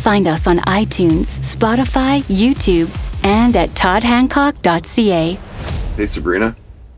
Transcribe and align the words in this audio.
Find 0.00 0.26
us 0.26 0.46
on 0.46 0.58
iTunes, 0.60 1.38
Spotify, 1.40 2.22
YouTube, 2.22 2.88
and 3.22 3.54
at 3.54 3.68
toddhancock.ca. 3.70 5.38
Hey, 5.96 6.06
Sabrina. 6.06 6.56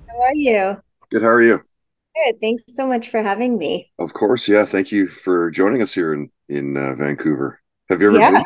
How 0.08 0.20
are 0.22 0.34
you? 0.34 0.80
Good. 1.10 1.22
How 1.22 1.28
are 1.28 1.42
you? 1.42 1.60
Good. 2.24 2.40
Thanks 2.40 2.62
so 2.68 2.86
much 2.86 3.10
for 3.10 3.20
having 3.20 3.58
me. 3.58 3.90
Of 3.98 4.12
course. 4.14 4.46
Yeah. 4.46 4.64
Thank 4.64 4.92
you 4.92 5.08
for 5.08 5.50
joining 5.50 5.82
us 5.82 5.92
here 5.92 6.14
in 6.14 6.30
in 6.48 6.76
uh, 6.76 6.94
Vancouver. 6.96 7.60
Have 7.90 8.00
you 8.02 8.08
ever 8.08 8.18
Yeah. 8.18 8.30
been? 8.30 8.44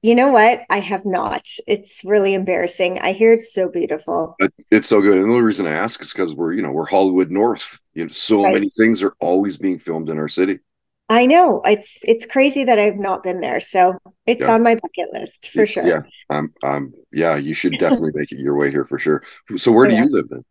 You 0.00 0.14
know 0.14 0.28
what? 0.28 0.60
I 0.70 0.78
have 0.78 1.04
not. 1.04 1.46
It's 1.66 2.02
really 2.04 2.32
embarrassing. 2.32 2.98
I 3.00 3.12
hear 3.12 3.32
it's 3.32 3.52
so 3.52 3.68
beautiful. 3.68 4.36
It's 4.70 4.86
so 4.86 5.00
good. 5.02 5.16
And 5.16 5.24
the 5.24 5.28
only 5.28 5.42
reason 5.44 5.66
I 5.66 5.72
ask 5.72 6.00
is 6.00 6.12
because 6.14 6.34
we're 6.34 6.52
you 6.54 6.62
know 6.62 6.72
we're 6.72 6.86
Hollywood 6.86 7.30
North. 7.30 7.80
You 7.92 8.04
know, 8.06 8.10
so 8.10 8.44
Right. 8.44 8.54
many 8.54 8.70
things 8.70 9.02
are 9.02 9.14
always 9.20 9.58
being 9.58 9.78
filmed 9.78 10.08
in 10.08 10.18
our 10.18 10.28
city. 10.28 10.60
I 11.08 11.26
know. 11.26 11.62
It's 11.64 11.98
it's 12.02 12.26
crazy 12.26 12.64
that 12.64 12.78
I've 12.78 12.96
not 12.96 13.22
been 13.22 13.40
there. 13.40 13.60
So 13.60 13.96
it's 14.26 14.42
Yeah. 14.42 14.54
on 14.54 14.62
my 14.62 14.74
bucket 14.74 15.12
list 15.12 15.50
for 15.50 15.66
sure. 15.66 15.86
Yeah. 15.86 16.00
Um. 16.30 16.52
Um. 16.64 16.92
Yeah. 17.12 17.36
You 17.36 17.54
should 17.54 17.72
definitely 17.78 18.12
make 18.14 18.32
it 18.32 18.38
your 18.40 18.56
way 18.56 18.70
here 18.70 18.84
for 18.84 18.98
sure. 18.98 19.22
So 19.56 19.70
where 19.72 19.86
do 19.86 19.94
Yeah. 19.94 20.04
you 20.04 20.10
live 20.10 20.28
then? 20.28 20.44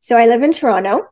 So 0.00 0.16
I 0.16 0.26
live 0.26 0.42
in 0.42 0.52
Toronto. 0.52 1.08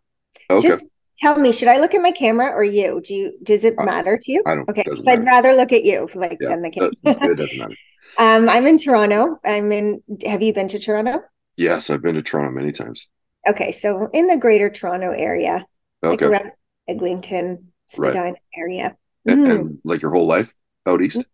Okay. 0.51 0.69
Just 0.69 0.87
tell 1.19 1.37
me, 1.39 1.53
should 1.53 1.69
I 1.69 1.79
look 1.79 1.95
at 1.95 2.03
my 2.03 2.11
camera 2.13 2.53
or 2.55 2.65
you? 2.65 3.01
Do 3.03 3.15
you 3.15 3.33
does 3.43 3.65
it 3.65 3.79
matter 3.79 4.19
to 4.21 4.33
you? 4.33 4.43
I 4.45 4.55
don't. 4.55 4.69
Okay, 4.71 4.85
so 4.97 5.11
I'd 5.11 5.25
rather 5.25 5.55
look 5.55 5.73
at 5.73 5.85
you 5.85 6.09
like 6.15 6.39
Yeah, 6.41 6.49
than 6.51 6.63
the 6.63 6.71
Uh, 6.79 6.91
camera. 7.05 7.33
it 7.33 7.37
doesn't 7.39 7.59
matter. 7.59 7.77
um, 8.19 8.49
I'm 8.49 8.67
in 8.67 8.77
Toronto. 8.79 9.39
I'm 9.45 9.73
in. 9.73 10.03
Have 10.27 10.43
you 10.43 10.53
been 10.53 10.69
to 10.69 10.79
Toronto? 10.79 11.23
Yes, 11.57 11.91
I've 11.91 12.03
been 12.03 12.15
to 12.17 12.23
Toronto 12.23 12.53
many 12.53 12.73
times. 12.73 13.09
Okay, 13.49 13.73
so 13.73 14.09
in 14.13 14.27
the 14.27 14.37
Greater 14.37 14.71
Toronto 14.71 15.11
area, 15.13 15.67
like 16.03 16.23
Okay. 16.23 16.27
around 16.27 16.53
Eglinton, 16.89 17.70
Right. 17.99 18.13
Spadina 18.13 18.37
area. 18.57 18.97
And, 19.27 19.47
Mhm. 19.47 19.51
and 19.61 19.79
like 19.85 20.03
your 20.03 20.13
whole 20.13 20.27
life 20.27 20.55
out 20.87 21.03
east. 21.03 21.25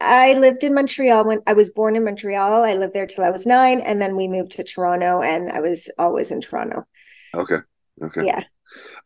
I 0.00 0.34
lived 0.34 0.62
in 0.62 0.74
Montreal 0.74 1.24
when 1.24 1.40
I 1.46 1.54
was 1.54 1.70
born 1.70 1.96
in 1.96 2.04
Montreal. 2.04 2.64
I 2.64 2.74
lived 2.74 2.92
there 2.94 3.06
till 3.06 3.24
I 3.24 3.30
was 3.30 3.46
nine, 3.46 3.80
and 3.80 4.00
then 4.00 4.14
we 4.14 4.28
moved 4.28 4.52
to 4.52 4.64
Toronto, 4.64 5.22
and 5.22 5.50
I 5.50 5.60
was 5.60 5.90
always 5.98 6.30
in 6.30 6.40
Toronto. 6.40 6.84
Okay. 7.34 7.56
Okay. 8.02 8.26
Yeah. 8.26 8.42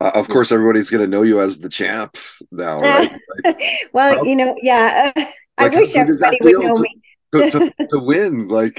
Uh, 0.00 0.10
of 0.14 0.28
course, 0.28 0.50
everybody's 0.50 0.90
gonna 0.90 1.06
know 1.06 1.22
you 1.22 1.40
as 1.40 1.58
the 1.60 1.68
champ 1.68 2.16
now, 2.50 2.80
right? 2.80 3.20
well, 3.44 4.16
Well, 4.16 4.26
you 4.26 4.34
know, 4.36 4.56
yeah. 4.60 5.12
uh, 5.16 5.24
I 5.58 5.64
like, 5.64 5.72
how 5.74 5.80
wish 5.80 5.92
good 5.92 6.06
does 6.08 6.20
that 6.20 6.34
everybody 6.40 6.56
would 6.56 6.68
know 6.68 6.74
to- 6.74 6.82
me. 6.82 7.50
to, 7.50 7.70
to, 7.78 7.86
to 7.88 7.98
win 8.04 8.48
like 8.48 8.78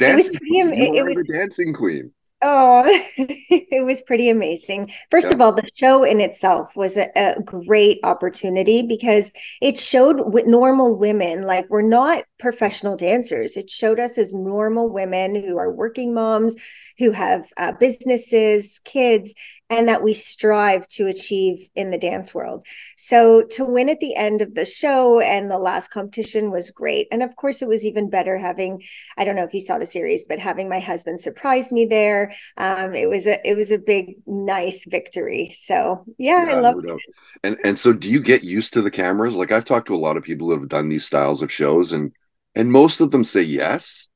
It 0.00 0.16
was 0.16 0.28
dancing 0.28 0.36
pretty 0.38 0.58
it- 0.58 0.94
it 0.96 1.04
was- 1.04 1.14
the 1.14 1.32
dancing 1.32 1.72
queen 1.72 2.12
Oh, 2.44 2.82
it 3.16 3.84
was 3.84 4.02
pretty 4.02 4.28
amazing. 4.28 4.90
First 5.12 5.28
Yeah. 5.28 5.34
of 5.34 5.40
all, 5.40 5.52
the 5.52 5.68
show 5.76 6.02
in 6.02 6.20
itself 6.20 6.74
was 6.74 6.96
a, 6.96 7.06
a 7.14 7.40
great 7.40 8.00
opportunity 8.02 8.82
because 8.82 9.30
it 9.60 9.78
showed 9.78 10.18
what 10.20 10.48
normal 10.48 10.96
women, 10.98 11.42
like 11.42 11.66
we're 11.70 11.82
not 11.82 12.24
professional 12.40 12.96
dancers. 12.96 13.56
It 13.56 13.70
showed 13.70 14.00
us 14.00 14.18
as 14.18 14.34
normal 14.34 14.90
women 14.92 15.36
who 15.36 15.56
are 15.56 15.70
working 15.72 16.14
moms, 16.14 16.56
who 16.98 17.12
have 17.12 17.46
uh, 17.56 17.72
businesses, 17.78 18.80
kids, 18.84 19.34
and 19.72 19.88
that 19.88 20.02
we 20.02 20.12
strive 20.12 20.86
to 20.88 21.06
achieve 21.06 21.68
in 21.74 21.90
the 21.90 21.98
dance 21.98 22.34
world. 22.34 22.64
So 22.96 23.42
to 23.52 23.64
win 23.64 23.88
at 23.88 24.00
the 24.00 24.14
end 24.14 24.42
of 24.42 24.54
the 24.54 24.64
show 24.64 25.20
and 25.20 25.50
the 25.50 25.58
last 25.58 25.90
competition 25.90 26.50
was 26.50 26.70
great. 26.70 27.08
And 27.10 27.22
of 27.22 27.34
course, 27.36 27.62
it 27.62 27.68
was 27.68 27.84
even 27.84 28.10
better 28.10 28.36
having, 28.38 28.82
I 29.16 29.24
don't 29.24 29.36
know 29.36 29.44
if 29.44 29.54
you 29.54 29.60
saw 29.60 29.78
the 29.78 29.86
series, 29.86 30.24
but 30.24 30.38
having 30.38 30.68
my 30.68 30.78
husband 30.78 31.20
surprise 31.20 31.72
me 31.72 31.86
there 31.86 32.32
um 32.56 32.94
it 32.94 33.08
was 33.08 33.26
a 33.26 33.48
it 33.48 33.56
was 33.56 33.70
a 33.70 33.78
big 33.78 34.16
nice 34.26 34.84
victory 34.86 35.50
so 35.54 36.04
yeah, 36.18 36.46
i 36.50 36.60
love 36.60 36.76
no 36.76 36.82
doubt. 36.82 37.00
and 37.44 37.58
and 37.64 37.78
so 37.78 37.92
do 37.92 38.10
you 38.10 38.20
get 38.20 38.42
used 38.42 38.72
to 38.72 38.82
the 38.82 38.90
cameras 38.90 39.36
like 39.36 39.52
i've 39.52 39.64
talked 39.64 39.86
to 39.86 39.94
a 39.94 39.96
lot 39.96 40.16
of 40.16 40.22
people 40.22 40.48
who 40.48 40.58
have 40.58 40.68
done 40.68 40.88
these 40.88 41.06
styles 41.06 41.42
of 41.42 41.52
shows 41.52 41.92
and 41.92 42.12
and 42.54 42.70
most 42.70 43.00
of 43.00 43.10
them 43.10 43.24
say 43.24 43.42
yes 43.42 44.08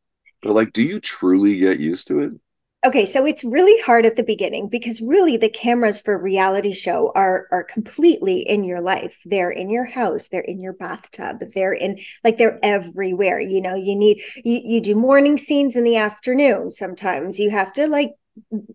but 0.43 0.53
like 0.53 0.73
do 0.73 0.83
you 0.83 1.00
truly 1.00 1.59
get 1.59 1.81
used 1.81 2.09
to 2.09 2.19
it 2.19 2.33
okay 2.87 3.05
so 3.07 3.27
it's 3.27 3.45
really 3.45 3.81
hard 3.83 4.07
at 4.07 4.17
the 4.17 4.23
beginning 4.23 4.69
because 4.69 5.01
really 5.01 5.37
the 5.37 5.49
cameras 5.49 6.01
for 6.01 6.19
reality 6.23 6.73
show 6.73 7.13
are 7.15 7.47
are 7.53 7.65
completely 7.65 8.41
in 8.41 8.65
your 8.65 8.81
life. 8.81 9.19
They're 9.25 9.51
in 9.51 9.71
your 9.71 9.85
house 9.85 10.29
they're 10.29 10.41
in 10.41 10.61
your 10.61 10.73
bathtub 10.75 11.41
they're 11.55 11.73
in 11.73 11.99
like 12.25 12.39
they're 12.39 12.59
everywhere 12.63 13.41
you 13.41 13.61
know? 13.61 13.75
You 13.75 13.97
need 13.97 14.23
you 14.45 14.61
you 14.65 14.81
do 14.81 14.95
morning 14.95 15.39
scenes 15.39 15.77
in 15.77 15.85
the 15.85 15.97
afternoon 15.97 16.71
sometimes. 16.71 17.39
You 17.39 17.51
have 17.51 17.73
to 17.75 17.89
like 17.89 18.13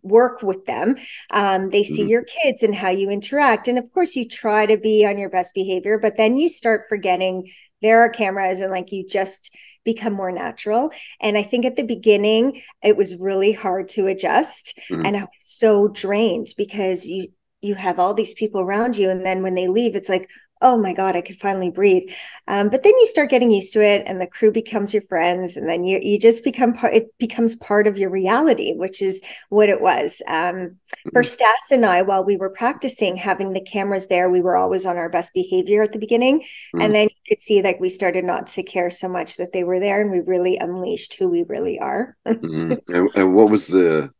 work 0.02 0.42
with 0.42 0.66
them. 0.66 0.96
Um, 1.30 1.70
they 1.70 1.84
see 1.84 2.04
Mhm. 2.04 2.10
your 2.10 2.24
kids 2.24 2.64
and 2.64 2.74
how 2.74 2.90
you 2.90 3.10
interact 3.10 3.68
and 3.68 3.78
of 3.78 3.92
course 3.92 4.16
you 4.16 4.28
try 4.28 4.66
to 4.66 4.78
be 4.78 5.06
on 5.06 5.18
your 5.18 5.30
best 5.30 5.54
behavior 5.54 6.00
but 6.00 6.18
then 6.18 6.38
you 6.38 6.50
start 6.50 6.86
forgetting 6.90 7.50
there 7.82 8.02
are 8.02 8.10
cameras 8.10 8.60
and 8.60 8.72
like 8.72 8.92
you 8.92 9.06
just 9.08 9.56
become 9.84 10.14
more 10.14 10.31
natural. 10.31 10.92
And 11.19 11.38
i 11.38 11.44
think 11.44 11.66
at 11.66 11.75
the 11.75 11.84
beginning 11.84 12.62
it 12.84 12.96
was 12.97 13.16
really 13.19 13.52
hard 13.52 13.90
to 13.90 14.08
adjust. 14.08 14.80
Mhm. 14.90 15.06
and 15.06 15.18
i 15.18 15.22
was 15.22 15.30
so 15.44 15.88
drained 15.88 16.47
because 16.58 17.06
you 17.06 17.28
you 17.62 17.75
have 17.75 18.00
all 18.00 18.14
these 18.16 18.34
people 18.34 18.62
around 18.62 18.97
you. 18.97 19.09
And 19.12 19.24
then 19.25 19.44
when 19.44 19.56
they 19.56 19.68
leave 19.68 19.96
it's 19.96 20.09
like 20.09 20.30
oh 20.62 20.78
my 20.78 20.94
god 20.94 21.16
i 21.16 21.22
could 21.22 21.38
finally 21.40 21.70
breathe. 21.70 22.10
Um, 22.48 22.70
but 22.70 22.84
then 22.84 22.94
you 23.00 23.08
start 23.08 23.30
getting 23.30 23.52
used 23.52 23.74
to 23.74 23.84
it 23.84 24.04
and 24.06 24.20
the 24.20 24.28
crew 24.28 24.52
becomes 24.52 24.94
your 24.94 25.04
friends 25.04 25.56
and 25.58 25.68
then 25.70 25.84
you 25.84 26.00
you 26.02 26.19
just 26.19 26.44
become 26.44 26.74
part 26.74 26.94
it 26.94 27.08
becomes 27.18 27.56
part 27.56 27.88
of 27.88 27.98
your 27.98 28.10
reality 28.10 28.74
which 28.75 29.02
is 29.02 29.22
what 29.50 29.69
it 29.69 29.81
was. 29.81 30.22
Um, 30.28 30.78
for 31.13 31.24
stas 31.24 31.72
and 31.72 31.86
i 31.86 32.02
while 32.02 32.24
we 32.25 32.38
were 32.38 32.50
practicing 32.50 33.16
having 33.16 33.54
the 33.54 33.62
cameras 33.62 34.08
there 34.08 34.30
we 34.30 34.42
were 34.42 34.58
always 34.58 34.86
on 34.86 34.98
our 34.98 35.10
best 35.10 35.34
behavior 35.34 35.81
at 35.84 35.94
the 35.94 36.00
beginning. 36.00 36.42
Mhm. 36.75 36.84
and 36.84 36.96
then 36.96 37.04
you 37.10 37.16
could 37.28 37.42
see 37.42 37.62
like 37.62 37.80
we 37.80 37.90
started 37.90 38.24
not 38.25 38.48
to 38.48 38.64
care 38.64 38.90
so 38.92 39.07
much 39.10 39.38
that 39.38 39.54
they 39.54 39.64
were 39.64 39.80
there 39.80 40.02
and 40.02 40.12
we 40.12 40.19
really 40.19 40.57
unleashed 40.57 41.16
who 41.16 41.30
we 41.30 41.44
really 41.44 41.80
are. 41.80 42.16
Mhm. 42.28 42.80
and, 42.96 43.10
and 43.16 43.36
what 43.36 43.50
was 43.50 43.68
the 43.68 44.12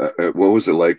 uh, 0.00 0.08
uh, 0.18 0.32
what 0.32 0.48
was 0.48 0.66
it 0.68 0.72
like 0.74 0.98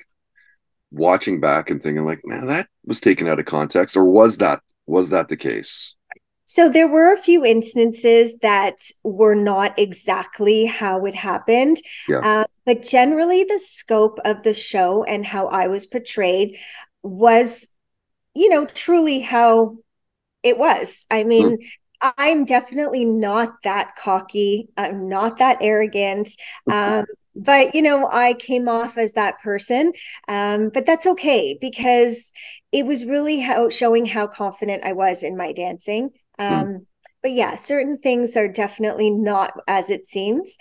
watching 0.92 1.42
back 1.42 1.70
and 1.70 1.84
thinking 1.84 2.06
like 2.06 2.22
man 2.24 2.48
that 2.48 2.68
was 2.86 3.02
taken 3.02 3.28
out 3.28 3.40
of 3.40 3.46
context 3.46 3.98
or 3.98 4.06
was 4.06 4.38
that 4.38 4.62
was 4.88 5.10
that 5.12 5.30
the 5.30 5.38
case 5.38 5.96
So 6.46 6.70
there 6.70 6.88
were 6.88 7.14
a 7.14 7.18
few 7.22 7.44
instances 7.44 8.36
that 8.42 8.78
were 9.04 9.36
not 9.36 9.78
exactly 9.78 10.66
how 10.66 11.06
it 11.06 11.14
happened. 11.14 11.78
Yeah. 12.08 12.22
Uh, 12.24 12.46
but 12.66 12.84
generally, 12.84 13.44
the 13.44 13.60
scope 13.60 14.18
of 14.24 14.44
the 14.44 14.54
show 14.54 15.04
and 15.04 15.26
how 15.26 15.48
I 15.48 15.68
was 15.68 15.86
portrayed 15.86 16.58
was, 17.04 17.68
you 18.34 18.50
know, 18.50 18.66
truly 18.66 19.20
how 19.20 19.78
it 20.44 20.58
was. 20.58 21.06
I 21.12 21.24
mean, 21.26 21.58
I'm 22.18 22.46
definitely 22.46 23.06
not 23.06 23.56
that 23.64 23.96
cocky. 23.98 24.70
I'm 24.78 25.10
not 25.10 25.40
that 25.40 25.58
arrogant. 25.62 26.30
Um, 26.70 27.06
but 27.38 27.76
you 27.76 27.82
know, 27.82 28.10
I 28.12 28.34
came 28.34 28.68
off 28.68 28.98
as 28.98 29.14
that 29.14 29.40
person. 29.42 29.94
Um, 30.28 30.70
but 30.74 30.86
that's 30.86 31.06
okay 31.06 31.58
because 31.60 32.32
it 32.72 32.86
was 32.86 33.06
really 33.06 33.40
how 33.40 33.70
showing 33.70 34.06
how 34.06 34.28
confident 34.28 34.84
I 34.84 34.94
was 34.94 35.24
in 35.24 35.38
my 35.38 35.54
dancing. 35.54 36.10
Hmm. 36.40 36.44
Um, 36.44 36.66
mm. 36.68 36.86
But 37.24 37.32
yeah, 37.32 37.56
certain 37.56 37.98
things 37.98 38.38
are 38.38 38.48
definitely 38.48 39.10
not 39.10 39.60
as 39.68 39.90
it 39.90 40.06
seems, 40.06 40.56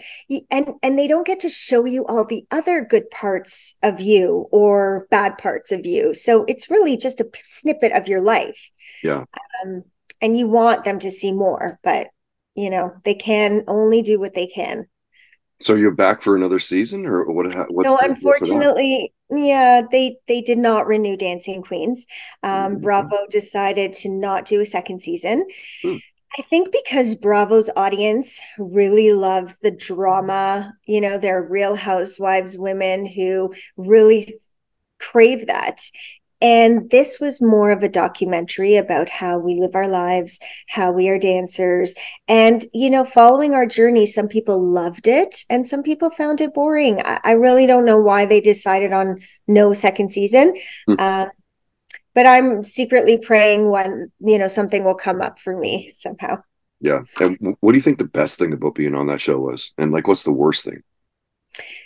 and 0.50 0.73
and 0.82 0.99
they 0.99 1.06
don't 1.06 1.26
get 1.26 1.40
to 1.40 1.50
show 1.50 1.84
you 1.84 2.06
all 2.06 2.25
the 2.25 2.46
other 2.50 2.82
good 2.82 3.11
parts 3.11 3.75
of 3.82 4.00
you 4.00 4.49
or 4.50 5.06
bad 5.11 5.37
parts 5.37 5.70
of 5.70 5.84
you. 5.84 6.14
So 6.14 6.44
it's 6.49 6.70
really 6.70 6.96
just 6.96 7.20
a 7.20 7.31
snippet 7.44 7.93
of 7.93 8.08
your 8.08 8.22
life. 8.22 8.70
Yeah. 9.02 9.25
Um, 9.64 9.84
and 10.22 10.37
you 10.37 10.49
want 10.49 10.84
them 10.84 10.99
to 11.00 11.11
see 11.11 11.31
more, 11.31 11.79
but 11.84 12.08
you 12.55 12.70
know 12.70 12.90
they 13.05 13.14
can 13.14 13.64
only 13.69 14.00
do 14.00 14.19
what 14.19 14.34
they 14.34 14.46
can. 14.46 14.88
So 15.61 15.75
you're 15.75 15.94
back 15.94 16.20
for 16.20 16.37
another 16.37 16.58
season, 16.58 17.06
or 17.06 17.25
what? 17.32 17.47
What's 17.70 17.88
no, 17.88 17.99
unfortunately, 18.03 19.14
yeah, 19.31 19.82
they 19.91 20.19
they 20.29 20.43
did 20.43 20.58
not 20.58 20.87
renew 20.87 21.17
Dancing 21.17 21.62
Queens. 21.62 22.06
Um, 22.43 22.75
mm-hmm. 22.75 22.81
Bravo 22.82 23.26
decided 23.31 23.93
to 23.94 24.11
not 24.11 24.44
do 24.44 24.61
a 24.61 24.67
second 24.67 25.00
season. 25.00 25.47
Hmm. 25.82 25.97
I 26.38 26.43
think 26.43 26.70
because 26.70 27.14
Bravo's 27.14 27.70
audience 27.76 28.38
really 28.58 29.12
loves 29.12 29.58
the 29.61 29.70
drama, 29.70 30.75
you 30.85 31.00
know, 31.00 31.17
they're 31.17 31.43
real 31.43 31.75
housewives 31.75 32.58
women 32.58 33.06
who 33.06 33.55
really 33.79 34.38
crave 35.00 35.47
that. 35.47 35.81
And 36.41 36.91
this 36.91 37.19
was 37.19 37.41
more 37.41 37.71
of 37.71 37.83
a 37.83 37.88
documentary 37.88 38.77
about 38.77 39.09
how 39.09 39.38
we 39.38 39.55
live 39.55 39.75
our 39.75 39.88
lives, 39.88 40.38
how 40.69 40.93
we 40.93 41.09
are 41.09 41.19
dancers. 41.19 41.94
And, 42.29 42.65
you 42.75 42.91
know, 42.91 43.05
following 43.05 43.55
our 43.55 43.67
journey, 43.67 44.06
some 44.06 44.29
people 44.29 44.61
loved 44.61 45.09
it 45.09 45.44
and 45.49 45.67
some 45.67 45.83
people 45.83 46.11
found 46.11 46.43
it 46.43 46.53
boring. 46.53 47.00
I, 47.03 47.21
I 47.25 47.33
really 47.33 47.67
don't 47.67 47.87
know 47.87 47.99
why 47.99 48.27
they 48.27 48.41
decided 48.41 48.93
on 48.93 49.21
no 49.49 49.73
second 49.73 50.12
season. 50.12 50.55
Mm. 50.88 50.97
Uh, 50.99 51.31
but 52.15 52.27
I'm 52.27 52.65
secretly 52.65 53.19
praying 53.19 53.71
when, 53.71 54.11
you 54.21 54.39
know, 54.39 54.49
something 54.49 54.85
will 54.85 54.94
come 54.94 55.23
up 55.23 55.39
for 55.39 55.56
me 55.56 55.93
somehow. 55.94 56.43
Yeah. 56.81 57.00
And 57.21 57.56
what 57.61 57.73
do 57.73 57.79
you 57.79 57.82
think 57.82 57.99
the 57.99 58.09
best 58.09 58.39
thing 58.39 58.53
about 58.53 58.75
being 58.75 58.94
on 58.94 59.06
that 59.06 59.21
show 59.21 59.39
was? 59.39 59.73
And 59.79 59.93
like, 59.93 60.06
what's 60.06 60.25
the 60.25 60.32
worst 60.32 60.65
thing? 60.65 60.82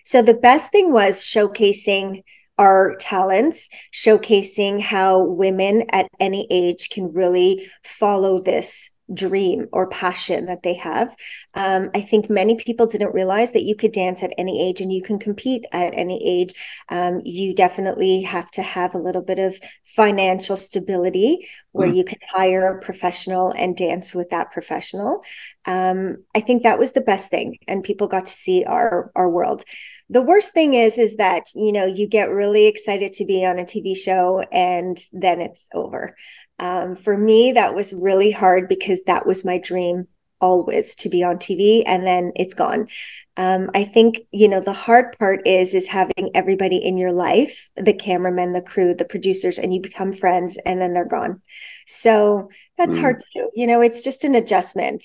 So 0.04 0.22
the 0.22 0.34
best 0.34 0.72
thing 0.72 0.92
was 0.92 1.18
showcasing 1.18 2.24
our 2.60 2.94
talents, 3.00 3.70
showcasing 3.90 4.82
how 4.82 5.24
women 5.24 5.86
at 5.92 6.06
any 6.20 6.46
age 6.50 6.90
can 6.90 7.10
really 7.10 7.66
follow 7.82 8.38
this 8.38 8.90
dream 9.12 9.66
or 9.72 9.88
passion 9.88 10.46
that 10.46 10.62
they 10.62 10.74
have. 10.74 11.16
Um, 11.54 11.90
I 11.94 12.02
think 12.02 12.30
many 12.30 12.56
people 12.56 12.86
didn't 12.86 13.14
realize 13.14 13.52
that 13.52 13.64
you 13.64 13.74
could 13.74 13.92
dance 13.92 14.22
at 14.22 14.34
any 14.38 14.68
age 14.68 14.80
and 14.80 14.92
you 14.92 15.02
can 15.02 15.18
compete 15.18 15.64
at 15.72 15.94
any 15.94 16.20
age. 16.24 16.52
Um, 16.90 17.20
you 17.24 17.54
definitely 17.54 18.22
have 18.22 18.50
to 18.52 18.62
have 18.62 18.94
a 18.94 18.98
little 18.98 19.22
bit 19.22 19.38
of 19.38 19.58
financial 19.84 20.56
stability 20.56 21.48
where 21.72 21.88
mm. 21.88 21.96
you 21.96 22.04
can 22.04 22.18
hire 22.28 22.76
a 22.76 22.80
professional 22.80 23.52
and 23.52 23.76
dance 23.76 24.14
with 24.14 24.30
that 24.30 24.52
professional. 24.52 25.24
Um, 25.64 26.18
I 26.34 26.40
think 26.40 26.62
that 26.62 26.78
was 26.78 26.92
the 26.92 27.00
best 27.00 27.30
thing, 27.30 27.56
and 27.66 27.82
people 27.82 28.06
got 28.06 28.26
to 28.26 28.32
see 28.32 28.64
our 28.64 29.10
our 29.16 29.28
world. 29.28 29.64
The 30.10 30.22
worst 30.22 30.52
thing 30.52 30.74
is, 30.74 30.98
is 30.98 31.16
that 31.16 31.44
you 31.54 31.72
know 31.72 31.86
you 31.86 32.08
get 32.08 32.24
really 32.24 32.66
excited 32.66 33.12
to 33.14 33.24
be 33.24 33.44
on 33.44 33.58
a 33.58 33.64
TV 33.64 33.96
show 33.96 34.40
and 34.52 34.98
then 35.12 35.40
it's 35.40 35.68
over. 35.72 36.16
Um, 36.58 36.96
for 36.96 37.16
me, 37.16 37.52
that 37.52 37.74
was 37.74 37.92
really 37.92 38.30
hard 38.30 38.68
because 38.68 39.02
that 39.04 39.26
was 39.26 39.44
my 39.44 39.58
dream 39.58 40.06
always 40.40 40.94
to 40.96 41.08
be 41.08 41.22
on 41.22 41.36
TV 41.36 41.82
and 41.86 42.06
then 42.06 42.32
it's 42.34 42.54
gone. 42.54 42.88
Um, 43.36 43.70
I 43.74 43.84
think, 43.84 44.18
you 44.32 44.48
know, 44.48 44.60
the 44.60 44.72
hard 44.72 45.16
part 45.18 45.46
is, 45.46 45.74
is 45.74 45.86
having 45.86 46.30
everybody 46.34 46.76
in 46.76 46.96
your 46.96 47.12
life, 47.12 47.70
the 47.76 47.92
cameramen, 47.92 48.52
the 48.52 48.62
crew, 48.62 48.94
the 48.94 49.04
producers, 49.04 49.58
and 49.58 49.72
you 49.72 49.80
become 49.80 50.12
friends 50.12 50.58
and 50.64 50.80
then 50.80 50.92
they're 50.92 51.04
gone. 51.04 51.42
So 51.86 52.50
that's 52.76 52.96
mm. 52.96 53.00
hard 53.00 53.20
to 53.20 53.26
do. 53.34 53.50
You 53.54 53.66
know, 53.66 53.80
it's 53.80 54.02
just 54.02 54.24
an 54.24 54.34
adjustment. 54.34 55.04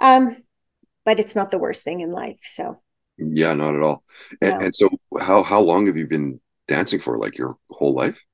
Um, 0.00 0.36
but 1.04 1.20
it's 1.20 1.36
not 1.36 1.50
the 1.50 1.58
worst 1.58 1.84
thing 1.84 2.00
in 2.00 2.10
life. 2.10 2.40
So 2.42 2.80
yeah, 3.18 3.54
not 3.54 3.74
at 3.74 3.82
all. 3.82 4.04
And, 4.40 4.58
no. 4.58 4.64
and 4.66 4.74
so 4.74 4.88
how, 5.20 5.42
how 5.42 5.60
long 5.60 5.86
have 5.86 5.96
you 5.96 6.06
been 6.06 6.40
dancing 6.68 6.98
for? 6.98 7.18
Like 7.18 7.38
your 7.38 7.56
whole 7.70 7.94
life? 7.94 8.24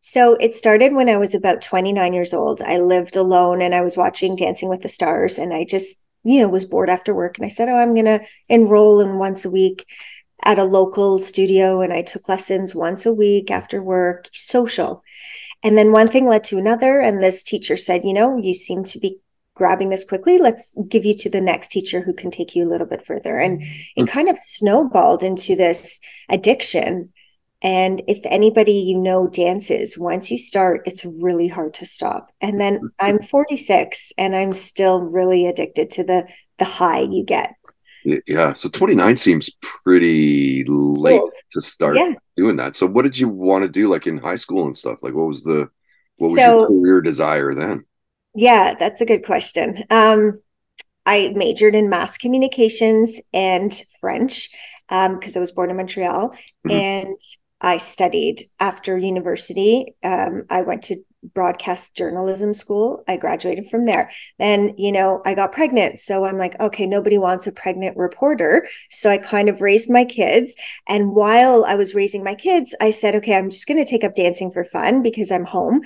So 0.00 0.34
it 0.40 0.54
started 0.54 0.94
when 0.94 1.08
I 1.08 1.16
was 1.16 1.34
about 1.34 1.62
29 1.62 2.12
years 2.12 2.34
old. 2.34 2.62
I 2.62 2.78
lived 2.78 3.16
alone 3.16 3.62
and 3.62 3.74
I 3.74 3.82
was 3.82 3.96
watching 3.96 4.36
Dancing 4.36 4.68
with 4.68 4.82
the 4.82 4.88
Stars 4.88 5.38
and 5.38 5.52
I 5.52 5.64
just, 5.64 6.00
you 6.24 6.40
know, 6.40 6.48
was 6.48 6.64
bored 6.64 6.90
after 6.90 7.14
work 7.14 7.38
and 7.38 7.46
I 7.46 7.50
said, 7.50 7.68
"Oh, 7.68 7.76
I'm 7.76 7.94
going 7.94 8.06
to 8.06 8.20
enroll 8.48 9.00
in 9.00 9.18
once 9.18 9.44
a 9.44 9.50
week 9.50 9.86
at 10.44 10.58
a 10.58 10.64
local 10.64 11.18
studio 11.18 11.80
and 11.80 11.92
I 11.92 12.02
took 12.02 12.28
lessons 12.28 12.74
once 12.74 13.06
a 13.06 13.12
week 13.12 13.50
after 13.50 13.82
work, 13.82 14.28
social." 14.32 15.02
And 15.62 15.76
then 15.76 15.92
one 15.92 16.08
thing 16.08 16.26
led 16.26 16.44
to 16.44 16.58
another 16.58 17.00
and 17.00 17.22
this 17.22 17.42
teacher 17.42 17.76
said, 17.76 18.04
"You 18.04 18.14
know, 18.14 18.36
you 18.36 18.54
seem 18.54 18.84
to 18.84 18.98
be 18.98 19.20
grabbing 19.60 19.90
this 19.90 20.04
quickly 20.04 20.38
let's 20.38 20.74
give 20.88 21.04
you 21.04 21.14
to 21.14 21.28
the 21.28 21.40
next 21.40 21.68
teacher 21.68 22.00
who 22.00 22.14
can 22.14 22.30
take 22.30 22.56
you 22.56 22.64
a 22.64 22.70
little 22.72 22.86
bit 22.86 23.04
further 23.04 23.38
and 23.38 23.62
it 23.94 24.06
mm. 24.06 24.08
kind 24.08 24.30
of 24.30 24.38
snowballed 24.38 25.22
into 25.22 25.54
this 25.54 26.00
addiction 26.30 27.12
and 27.62 28.02
if 28.08 28.20
anybody 28.24 28.72
you 28.72 28.96
know 28.96 29.28
dances, 29.28 29.98
once 29.98 30.30
you 30.30 30.38
start, 30.38 30.80
it's 30.86 31.04
really 31.04 31.46
hard 31.46 31.74
to 31.74 31.84
stop. 31.84 32.32
And 32.40 32.58
then 32.58 32.76
mm-hmm. 32.76 32.86
I'm 32.98 33.22
46 33.22 34.12
and 34.16 34.34
I'm 34.34 34.54
still 34.54 35.02
really 35.02 35.46
addicted 35.46 35.90
to 35.90 36.04
the 36.04 36.26
the 36.58 36.64
high 36.64 37.00
you 37.00 37.22
get. 37.22 37.54
Yeah. 38.26 38.54
So 38.54 38.70
29 38.70 39.16
seems 39.16 39.50
pretty 39.60 40.64
late 40.64 41.20
cool. 41.20 41.30
to 41.52 41.60
start 41.60 41.96
yeah. 41.96 42.14
doing 42.34 42.56
that. 42.56 42.76
So 42.76 42.86
what 42.86 43.02
did 43.02 43.18
you 43.18 43.28
want 43.28 43.64
to 43.64 43.70
do 43.70 43.88
like 43.88 44.06
in 44.06 44.16
high 44.16 44.36
school 44.36 44.64
and 44.64 44.76
stuff? 44.76 45.02
Like 45.02 45.12
what 45.12 45.26
was 45.26 45.42
the 45.42 45.68
what 46.16 46.28
was 46.28 46.40
so, 46.40 46.60
your 46.60 46.68
career 46.68 47.02
desire 47.02 47.52
then? 47.52 47.82
Yeah, 48.34 48.74
that's 48.78 49.00
a 49.00 49.06
good 49.06 49.24
question. 49.24 49.84
Um 49.90 50.40
I 51.06 51.32
majored 51.34 51.74
in 51.74 51.88
mass 51.88 52.16
communications 52.16 53.20
and 53.32 53.72
French 54.00 54.48
because 54.88 55.36
um, 55.36 55.36
I 55.36 55.40
was 55.40 55.52
born 55.52 55.70
in 55.70 55.76
Montreal. 55.76 56.30
Mm-hmm. 56.30 56.70
And 56.70 57.20
I 57.60 57.78
studied 57.78 58.42
after 58.58 58.98
university. 58.98 59.94
Um, 60.02 60.44
I 60.50 60.62
went 60.62 60.84
to 60.84 60.96
broadcast 61.34 61.94
journalism 61.96 62.54
school. 62.54 63.04
I 63.06 63.16
graduated 63.16 63.68
from 63.70 63.86
there. 63.86 64.10
Then, 64.38 64.74
you 64.78 64.92
know, 64.92 65.22
I 65.24 65.34
got 65.34 65.52
pregnant. 65.52 66.00
So 66.00 66.24
I'm 66.24 66.38
like, 66.38 66.58
okay, 66.60 66.86
nobody 66.86 67.18
wants 67.18 67.46
a 67.46 67.52
pregnant 67.52 67.96
reporter. 67.96 68.66
So 68.90 69.10
I 69.10 69.18
kind 69.18 69.48
of 69.48 69.60
raised 69.60 69.90
my 69.90 70.04
kids. 70.04 70.54
And 70.88 71.14
while 71.14 71.64
I 71.64 71.74
was 71.74 71.94
raising 71.94 72.24
my 72.24 72.34
kids, 72.34 72.74
I 72.80 72.90
said, 72.90 73.14
okay, 73.16 73.36
I'm 73.36 73.50
just 73.50 73.66
going 73.66 73.82
to 73.82 73.90
take 73.90 74.04
up 74.04 74.14
dancing 74.14 74.50
for 74.50 74.64
fun 74.64 75.02
because 75.02 75.30
I'm 75.30 75.44
home. 75.44 75.82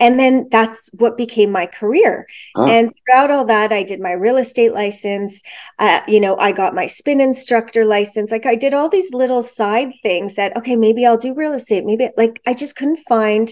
And 0.00 0.18
then 0.18 0.48
that's 0.50 0.90
what 0.94 1.16
became 1.16 1.52
my 1.52 1.66
career. 1.66 2.26
Oh. 2.56 2.68
And 2.68 2.92
throughout 3.06 3.30
all 3.30 3.44
that, 3.46 3.72
I 3.72 3.84
did 3.84 4.00
my 4.00 4.12
real 4.12 4.36
estate 4.36 4.72
license. 4.72 5.40
Uh, 5.78 6.00
you 6.08 6.20
know, 6.20 6.36
I 6.36 6.52
got 6.52 6.74
my 6.74 6.86
spin 6.86 7.20
instructor 7.20 7.84
license. 7.84 8.32
Like 8.32 8.44
I 8.44 8.56
did 8.56 8.74
all 8.74 8.88
these 8.88 9.14
little 9.14 9.42
side 9.42 9.92
things 10.02 10.34
that, 10.34 10.56
okay, 10.56 10.74
maybe 10.76 11.06
I'll 11.06 11.16
do 11.16 11.34
real 11.34 11.52
estate. 11.52 11.84
Maybe 11.84 12.10
like 12.16 12.42
I 12.44 12.54
just 12.54 12.76
couldn't 12.76 12.98
find 13.08 13.50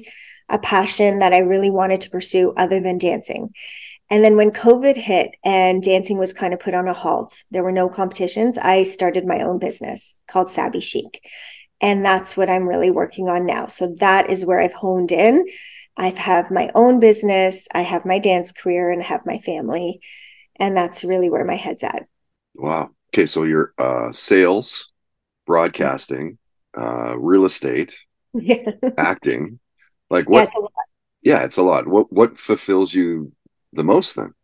a 0.49 0.59
passion 0.59 1.21
that 1.21 1.33
I 1.33 1.39
really 1.39 1.71
wanted 1.71 2.01
to 2.03 2.11
pursue 2.11 2.53
other 2.57 2.81
than 2.81 2.99
dancing. 2.99 3.55
And 4.11 4.23
then 4.23 4.37
when 4.37 4.51
COVID 4.51 4.97
hit 4.97 5.37
and 5.45 5.83
dancing 5.83 6.19
was 6.19 6.33
kind 6.33 6.53
of 6.53 6.61
put 6.61 6.75
on 6.75 6.87
a 6.87 6.93
halt, 6.93 7.45
there 7.51 7.65
were 7.65 7.73
no 7.73 7.89
competitions. 7.89 8.59
I 8.59 8.83
started 8.83 9.27
my 9.27 9.41
own 9.41 9.59
business 9.59 10.19
called 10.29 10.51
Sabby 10.51 10.81
Chic. 10.81 11.27
And 11.81 12.05
that's 12.05 12.37
what 12.37 12.51
I'm 12.51 12.69
really 12.69 12.91
working 12.91 13.29
on 13.29 13.47
now. 13.47 13.67
So 13.67 13.95
that 14.01 14.31
is 14.31 14.45
where 14.45 14.61
I've 14.61 14.75
honed 14.75 15.13
in 15.13 15.45
I 15.97 16.09
have 16.09 16.51
my 16.51 16.71
own 16.75 17.01
business, 17.01 17.69
I 17.75 17.83
have 17.83 18.05
my 18.05 18.19
dance 18.19 18.53
career, 18.53 18.91
and 18.91 19.03
I 19.03 19.05
have 19.05 19.27
my 19.27 19.39
family. 19.39 20.01
And 20.57 20.77
that's 20.77 21.05
really 21.05 21.29
where 21.29 21.45
my 21.45 21.57
head's 21.57 21.83
at. 21.83 22.07
Wow. 22.55 22.91
Okay. 23.13 23.27
So 23.27 23.43
you're 23.43 23.73
uh, 23.79 24.13
sales, 24.13 24.93
broadcasting, 25.47 26.39
uh, 26.77 27.19
real 27.19 27.45
estate, 27.45 27.99
acting. 28.99 29.59
Like 30.13 30.29
what? 30.29 30.51
Yeah 30.53 30.61
it's, 30.61 30.73
yeah, 31.23 31.45
it's 31.45 31.57
a 31.57 31.63
lot. 31.63 31.87
What 31.87 32.13
what 32.13 32.37
fulfills 32.37 32.93
you 32.93 33.33
the 33.73 33.85
most 33.85 34.17
then? 34.17 34.35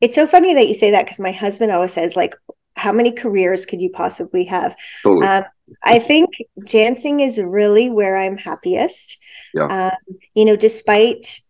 It's 0.00 0.14
so 0.14 0.26
funny 0.26 0.54
that 0.54 0.68
you 0.68 0.74
say 0.74 0.90
that 0.92 1.04
because 1.04 1.20
my 1.20 1.32
husband 1.32 1.72
always 1.72 1.92
says, 1.92 2.16
like, 2.16 2.34
how 2.76 2.92
many 2.92 3.12
careers 3.12 3.66
could 3.66 3.80
you 3.80 3.90
possibly 3.90 4.44
have? 4.44 4.76
Totally. 5.02 5.26
Um, 5.26 5.44
I 5.84 5.98
think 5.98 6.30
dancing 6.64 7.20
is 7.20 7.40
really 7.40 7.90
where 7.90 8.16
I'm 8.16 8.36
happiest. 8.36 9.18
Yeah. 9.54 9.90
Um, 9.90 10.16
you 10.34 10.44
know, 10.44 10.56
despite 10.56 11.40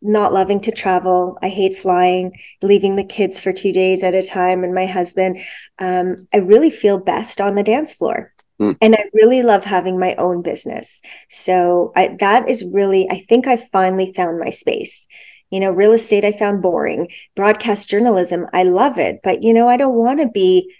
not 0.00 0.32
loving 0.32 0.60
to 0.62 0.72
travel, 0.72 1.38
I 1.42 1.48
hate 1.48 1.78
flying, 1.78 2.36
leaving 2.60 2.96
the 2.96 3.04
kids 3.04 3.40
for 3.40 3.52
two 3.52 3.72
days 3.72 4.02
at 4.02 4.14
a 4.14 4.22
time, 4.22 4.64
and 4.64 4.74
my 4.74 4.86
husband. 4.86 5.38
Um, 5.78 6.26
I 6.34 6.38
really 6.38 6.70
feel 6.70 6.98
best 6.98 7.40
on 7.40 7.54
the 7.54 7.62
dance 7.62 7.92
floor. 7.92 8.32
Mm. 8.62 8.76
And 8.80 8.94
I 8.94 9.04
really 9.12 9.42
love 9.42 9.64
having 9.64 9.98
my 9.98 10.14
own 10.14 10.40
business. 10.42 11.02
So 11.28 11.92
I, 11.96 12.16
that 12.20 12.48
is 12.48 12.64
really, 12.72 13.10
I 13.10 13.24
think 13.28 13.48
I 13.48 13.56
finally 13.56 14.12
found 14.12 14.38
my 14.38 14.50
space 14.50 15.06
You 15.50 15.60
know, 15.60 15.72
real 15.72 15.92
estate 15.92 16.24
I 16.24 16.32
found 16.32 16.62
boring. 16.62 17.10
Broadcast 17.34 17.90
journalism, 17.90 18.46
I 18.52 18.62
love 18.62 18.98
it, 18.98 19.20
but 19.24 19.42
you 19.42 19.52
know, 19.52 19.68
I 19.68 19.76
don't 19.76 19.94
want 19.96 20.20
to 20.20 20.28
be 20.28 20.72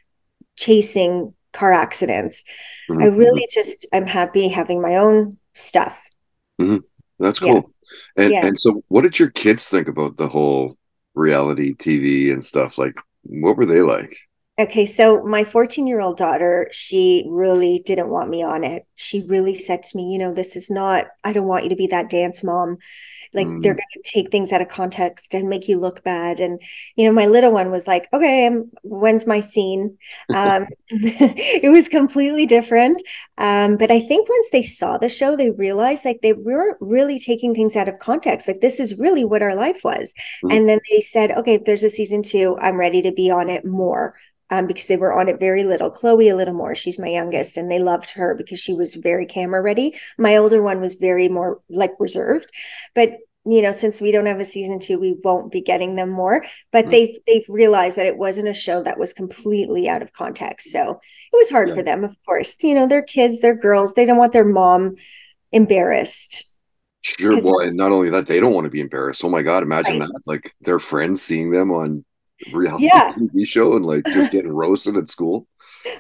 chasing 0.56 1.34
car 1.52 1.72
accidents. 1.72 2.44
Mm-hmm. 2.88 3.02
I 3.02 3.06
really 3.06 3.46
just 3.52 3.86
I'm 3.92 4.06
happy 4.06 4.48
having 4.48 4.80
my 4.80 4.96
own 4.96 5.38
stuff. 5.54 5.98
Mm-hmm. 6.60 6.78
That's 7.18 7.40
cool. 7.40 7.72
Yeah. 8.16 8.24
And 8.24 8.32
yeah. 8.32 8.46
and 8.46 8.58
so 8.58 8.82
what 8.88 9.02
did 9.02 9.18
your 9.18 9.30
kids 9.30 9.68
think 9.68 9.88
about 9.88 10.16
the 10.16 10.28
whole 10.28 10.76
reality 11.14 11.74
TV 11.74 12.32
and 12.32 12.42
stuff? 12.44 12.78
Like 12.78 12.96
what 13.24 13.56
were 13.56 13.66
they 13.66 13.82
like? 13.82 14.12
Okay, 14.58 14.84
so 14.84 15.22
my 15.24 15.44
14 15.44 15.86
year 15.86 16.00
old 16.00 16.18
daughter, 16.18 16.68
she 16.72 17.26
really 17.30 17.82
didn't 17.86 18.10
want 18.10 18.28
me 18.28 18.42
on 18.42 18.64
it. 18.64 18.86
She 18.96 19.24
really 19.26 19.56
said 19.56 19.82
to 19.82 19.96
me, 19.96 20.12
you 20.12 20.18
know, 20.18 20.34
this 20.34 20.56
is 20.56 20.70
not, 20.70 21.06
I 21.24 21.32
don't 21.32 21.46
want 21.46 21.64
you 21.64 21.70
to 21.70 21.76
be 21.76 21.86
that 21.86 22.10
dance 22.10 22.44
mom. 22.44 22.76
Like 23.32 23.46
mm. 23.46 23.62
they're 23.62 23.72
going 23.72 23.86
to 23.94 24.02
take 24.04 24.30
things 24.30 24.52
out 24.52 24.60
of 24.60 24.68
context 24.68 25.32
and 25.32 25.48
make 25.48 25.68
you 25.68 25.78
look 25.78 26.04
bad. 26.04 26.38
And, 26.38 26.60
you 26.96 27.06
know, 27.06 27.14
my 27.14 27.24
little 27.24 27.50
one 27.50 27.70
was 27.70 27.86
like, 27.86 28.08
okay, 28.12 28.44
I'm, 28.44 28.70
when's 28.82 29.26
my 29.26 29.40
scene? 29.40 29.96
Um, 30.34 30.66
it 30.90 31.72
was 31.72 31.88
completely 31.88 32.44
different. 32.44 33.02
Um, 33.38 33.78
but 33.78 33.90
I 33.90 34.00
think 34.00 34.28
once 34.28 34.48
they 34.52 34.64
saw 34.64 34.98
the 34.98 35.08
show, 35.08 35.34
they 35.34 35.52
realized 35.52 36.04
like 36.04 36.20
they 36.20 36.34
weren't 36.34 36.76
really 36.78 37.18
taking 37.18 37.54
things 37.54 37.74
out 37.74 37.88
of 37.88 37.98
context. 38.00 38.48
Like 38.48 38.60
this 38.60 38.80
is 38.80 38.98
really 38.98 39.24
what 39.24 39.42
our 39.42 39.54
life 39.54 39.80
was. 39.82 40.12
Mm. 40.44 40.52
And 40.52 40.68
then 40.68 40.80
they 40.90 41.00
said, 41.00 41.30
okay, 41.30 41.54
if 41.54 41.64
there's 41.64 41.84
a 41.84 41.90
season 41.90 42.22
two, 42.22 42.58
I'm 42.60 42.76
ready 42.76 43.00
to 43.00 43.12
be 43.12 43.30
on 43.30 43.48
it 43.48 43.64
more 43.64 44.14
um, 44.52 44.66
because 44.66 44.86
they 44.86 44.98
were 44.98 45.18
on 45.18 45.28
it 45.28 45.40
very 45.40 45.64
little. 45.64 45.90
Chloe 45.90 46.28
a 46.28 46.36
little 46.36 46.52
more. 46.52 46.74
She's 46.74 46.98
my 46.98 47.08
youngest, 47.08 47.56
and 47.56 47.70
they 47.70 47.78
loved 47.78 48.10
her 48.10 48.34
because 48.34 48.60
she 48.60 48.74
was 48.74 48.94
very 48.94 49.24
camera 49.24 49.62
ready. 49.62 49.98
My 50.18 50.36
older 50.36 50.62
one 50.62 50.80
was 50.80 50.96
very 50.96 51.28
more 51.28 51.62
like 51.70 51.92
reserved, 51.98 52.50
but 52.94 53.16
you 53.44 53.60
know 53.60 53.72
since 53.72 54.00
we 54.00 54.12
don't 54.12 54.26
have 54.26 54.38
a 54.38 54.44
season 54.44 54.78
two 54.78 55.00
we 55.00 55.16
won't 55.24 55.50
be 55.50 55.60
getting 55.60 55.96
them 55.96 56.08
more 56.08 56.44
but 56.70 56.82
mm-hmm. 56.82 56.92
they've 56.92 57.18
they've 57.26 57.44
realized 57.48 57.96
that 57.96 58.06
it 58.06 58.16
wasn't 58.16 58.46
a 58.46 58.54
show 58.54 58.80
that 58.80 59.00
was 59.00 59.12
completely 59.12 59.88
out 59.88 60.00
of 60.00 60.12
context 60.12 60.70
so 60.70 60.90
it 61.32 61.36
was 61.36 61.50
hard 61.50 61.68
yeah. 61.68 61.74
for 61.74 61.82
them 61.82 62.04
of 62.04 62.14
course 62.24 62.54
you 62.62 62.72
know 62.72 62.86
they're 62.86 63.02
kids 63.02 63.40
they're 63.40 63.56
girls 63.56 63.94
they 63.94 64.06
don't 64.06 64.16
want 64.16 64.32
their 64.32 64.44
mom 64.44 64.94
embarrassed 65.50 66.56
sure 67.02 67.42
well 67.42 67.58
and 67.58 67.76
not 67.76 67.90
only 67.90 68.10
that 68.10 68.28
they 68.28 68.38
don't 68.38 68.54
want 68.54 68.64
to 68.64 68.70
be 68.70 68.80
embarrassed 68.80 69.24
oh 69.24 69.28
my 69.28 69.42
god 69.42 69.64
imagine 69.64 69.98
right. 69.98 70.08
that 70.08 70.22
like 70.24 70.54
their 70.60 70.78
friends 70.78 71.20
seeing 71.20 71.50
them 71.50 71.72
on 71.72 72.04
reality 72.52 72.84
yeah. 72.84 73.12
TV 73.14 73.46
show 73.46 73.76
and 73.76 73.84
like 73.84 74.04
just 74.06 74.30
getting 74.32 74.52
roasted 74.52 74.96
at 74.96 75.08
school. 75.08 75.46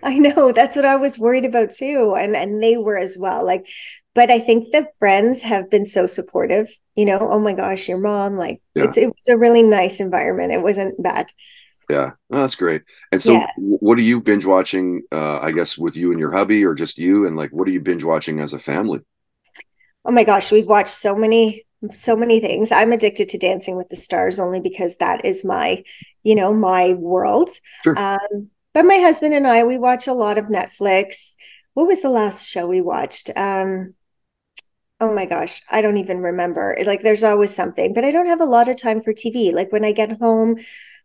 I 0.02 0.18
know 0.18 0.52
that's 0.52 0.76
what 0.76 0.84
I 0.84 0.96
was 0.96 1.18
worried 1.18 1.44
about 1.44 1.70
too, 1.70 2.14
and 2.16 2.36
and 2.36 2.62
they 2.62 2.76
were 2.76 2.98
as 2.98 3.18
well. 3.18 3.44
Like, 3.44 3.66
but 4.14 4.30
I 4.30 4.38
think 4.38 4.72
the 4.72 4.88
friends 4.98 5.42
have 5.42 5.70
been 5.70 5.86
so 5.86 6.06
supportive. 6.06 6.70
You 6.94 7.06
know, 7.06 7.18
oh 7.20 7.40
my 7.40 7.54
gosh, 7.54 7.88
your 7.88 7.98
mom. 7.98 8.34
Like, 8.34 8.62
yeah. 8.74 8.84
it's 8.84 8.96
it 8.96 9.06
was 9.06 9.28
a 9.28 9.38
really 9.38 9.62
nice 9.62 10.00
environment. 10.00 10.52
It 10.52 10.62
wasn't 10.62 11.02
bad. 11.02 11.28
Yeah, 11.90 12.12
that's 12.30 12.54
great. 12.54 12.82
And 13.10 13.20
so, 13.20 13.32
yeah. 13.32 13.48
what 13.56 13.98
are 13.98 14.02
you 14.02 14.20
binge 14.20 14.46
watching? 14.46 15.02
Uh, 15.10 15.40
I 15.42 15.52
guess 15.52 15.76
with 15.76 15.96
you 15.96 16.10
and 16.10 16.20
your 16.20 16.32
hubby, 16.32 16.64
or 16.64 16.74
just 16.74 16.96
you? 16.96 17.26
And 17.26 17.36
like, 17.36 17.50
what 17.50 17.66
are 17.68 17.72
you 17.72 17.80
binge 17.80 18.04
watching 18.04 18.40
as 18.40 18.52
a 18.52 18.58
family? 18.58 19.00
Oh 20.04 20.12
my 20.12 20.24
gosh, 20.24 20.50
we've 20.50 20.66
watched 20.66 20.94
so 20.94 21.16
many 21.16 21.66
so 21.90 22.16
many 22.16 22.40
things. 22.40 22.70
I'm 22.70 22.92
addicted 22.92 23.28
to 23.30 23.38
Dancing 23.38 23.76
with 23.76 23.88
the 23.88 23.96
Stars 23.96 24.38
only 24.38 24.60
because 24.60 24.96
that 24.98 25.24
is 25.24 25.44
my, 25.44 25.82
you 26.22 26.34
know, 26.34 26.54
my 26.54 26.94
world. 26.94 27.50
Sure. 27.84 27.98
Um, 27.98 28.50
but 28.74 28.84
my 28.84 28.96
husband 28.96 29.34
and 29.34 29.46
I, 29.46 29.64
we 29.64 29.78
watch 29.78 30.06
a 30.06 30.14
lot 30.14 30.38
of 30.38 30.46
Netflix. 30.46 31.36
What 31.74 31.86
was 31.86 32.02
the 32.02 32.10
last 32.10 32.48
show 32.48 32.66
we 32.66 32.80
watched? 32.80 33.30
Um, 33.36 33.94
oh 35.00 35.14
my 35.14 35.26
gosh, 35.26 35.60
I 35.70 35.82
don't 35.82 35.96
even 35.98 36.20
remember. 36.20 36.76
Like, 36.86 37.02
there's 37.02 37.24
always 37.24 37.54
something, 37.54 37.92
but 37.92 38.04
I 38.04 38.10
don't 38.10 38.26
have 38.26 38.40
a 38.40 38.46
lot 38.46 38.68
of 38.68 38.80
time 38.80 39.02
for 39.02 39.12
TV. 39.12 39.52
Like 39.52 39.72
when 39.72 39.84
I 39.84 39.92
get 39.92 40.18
home, 40.20 40.58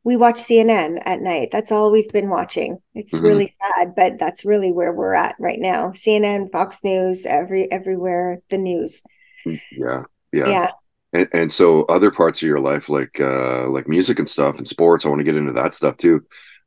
we 0.04 0.16
watch 0.16 0.36
CNN 0.36 1.02
at 1.04 1.22
night. 1.22 1.50
That's 1.52 1.72
all 1.72 1.92
we've 1.92 2.12
been 2.14 2.30
watching. 2.30 2.78
It's 2.96 3.14
mm-hmm. 3.14 3.26
really 3.26 3.56
sad, 3.62 3.94
but 3.96 4.18
that's 4.18 4.46
really 4.46 4.72
where 4.72 4.94
we're 4.94 5.14
at 5.14 5.36
right 5.38 5.60
now. 5.60 5.90
CNN, 5.90 6.52
Fox 6.52 6.84
News, 6.84 7.26
every 7.26 7.70
everywhere 7.70 8.42
the 8.50 8.58
news. 8.58 9.04
Mm, 9.46 9.62
yeah 9.72 10.04
yeah 10.32 10.48
yeah 10.48 10.72
and, 11.14 11.28
and 11.34 11.52
so 11.52 11.84
other 11.86 12.12
parts 12.12 12.42
of 12.42 12.48
your 12.48 12.60
life 12.60 12.90
like 12.90 13.20
uh 13.20 13.68
like 13.70 13.88
music 13.88 14.20
and 14.20 14.28
stuff 14.28 14.58
and 14.58 14.68
sports 14.68 15.06
i 15.06 15.10
want 15.10 15.20
to 15.20 15.26
get 15.26 15.36
into 15.36 15.54
that 15.54 15.74
stuff 15.74 15.98
too 15.98 16.26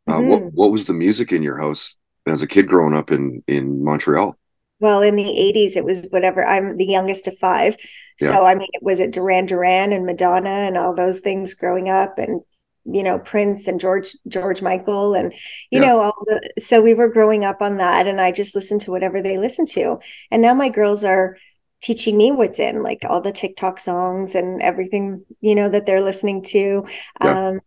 uh, 0.08 0.14
mm-hmm. 0.14 0.28
what 0.28 0.42
what 0.52 0.72
was 0.72 0.86
the 0.86 0.92
music 0.92 1.32
in 1.32 1.42
your 1.42 1.60
house 1.60 1.96
as 2.26 2.42
a 2.42 2.46
kid 2.46 2.66
growing 2.66 2.94
up 2.94 3.10
in 3.10 3.42
in 3.46 3.82
montreal 3.82 4.36
well 4.78 5.02
in 5.02 5.16
the 5.16 5.24
80s 5.24 5.76
it 5.76 5.84
was 5.84 6.06
whatever 6.10 6.46
i'm 6.46 6.76
the 6.76 6.86
youngest 6.86 7.28
of 7.28 7.38
five 7.38 7.76
yeah. 8.20 8.28
so 8.28 8.44
i 8.44 8.54
mean 8.54 8.68
it 8.72 8.82
was 8.82 9.00
it 9.00 9.12
duran 9.12 9.46
duran 9.46 9.92
and 9.92 10.06
madonna 10.06 10.48
and 10.48 10.76
all 10.76 10.94
those 10.94 11.20
things 11.20 11.54
growing 11.54 11.88
up 11.88 12.18
and 12.18 12.40
you 12.86 13.02
know 13.02 13.18
prince 13.18 13.68
and 13.68 13.78
george 13.78 14.16
george 14.26 14.62
michael 14.62 15.14
and 15.14 15.34
you 15.70 15.80
yeah. 15.80 15.86
know 15.86 16.00
all 16.00 16.24
the 16.26 16.62
so 16.62 16.80
we 16.80 16.94
were 16.94 17.08
growing 17.08 17.44
up 17.44 17.60
on 17.60 17.76
that 17.76 18.06
and 18.06 18.20
i 18.20 18.32
just 18.32 18.54
listened 18.54 18.80
to 18.80 18.90
whatever 18.90 19.20
they 19.20 19.36
listened 19.36 19.68
to 19.68 19.98
and 20.30 20.40
now 20.40 20.54
my 20.54 20.70
girls 20.70 21.04
are 21.04 21.36
teaching 21.80 22.16
me 22.16 22.32
what's 22.32 22.58
in 22.58 22.82
like 22.82 23.04
all 23.08 23.20
the 23.20 23.32
TikTok 23.32 23.80
songs 23.80 24.34
and 24.34 24.62
everything, 24.62 25.24
you 25.40 25.54
know, 25.54 25.68
that 25.68 25.86
they're 25.86 26.02
listening 26.02 26.42
to. 26.42 26.86
Yeah. 27.22 27.48
Um, 27.48 27.60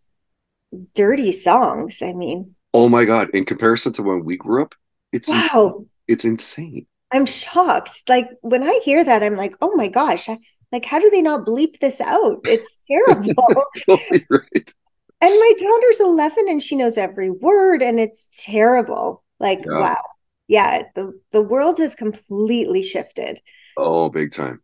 dirty 0.96 1.32
songs. 1.32 2.02
I 2.02 2.14
mean, 2.14 2.56
oh 2.74 2.90
my 2.90 3.06
God. 3.06 3.30
In 3.32 3.44
comparison 3.44 3.94
to 3.94 4.04
when 4.04 4.24
we 4.24 4.38
grew 4.38 4.64
up, 4.64 4.76
it's 5.12 5.30
wow. 5.30 5.38
Insane. 5.38 5.90
It's 6.08 6.26
insane. 6.26 6.88
I'm 7.12 7.26
shocked. 7.26 8.10
Like 8.10 8.30
when 8.42 8.64
I 8.64 8.80
hear 8.84 9.04
that, 9.04 9.24
I'm 9.24 9.36
like, 9.36 9.56
oh 9.62 9.76
my 9.76 9.88
gosh, 9.88 10.28
like 10.72 10.86
how 10.86 11.00
do 11.00 11.10
they 11.10 11.22
not 11.22 11.46
bleep 11.46 11.80
this 11.80 12.02
out? 12.02 12.40
It's 12.44 12.78
terrible. 12.88 13.34
totally 13.86 14.26
right. 14.30 14.74
And 15.22 15.32
my 15.32 15.52
daughter's 15.58 16.02
11 16.02 16.50
and 16.50 16.62
she 16.62 16.76
knows 16.76 16.98
every 16.98 17.30
word 17.30 17.82
and 17.82 18.00
it's 18.00 18.44
terrible. 18.44 19.24
Like, 19.40 19.64
yeah. 19.66 19.80
wow. 19.80 20.04
Yeah, 20.50 20.84
the, 20.96 21.18
the 21.32 21.42
world 21.42 21.78
has 21.78 21.96
completely 21.96 22.84
shifted. 22.84 23.40
Oh, 23.78 24.10
big 24.10 24.32
time. 24.32 24.62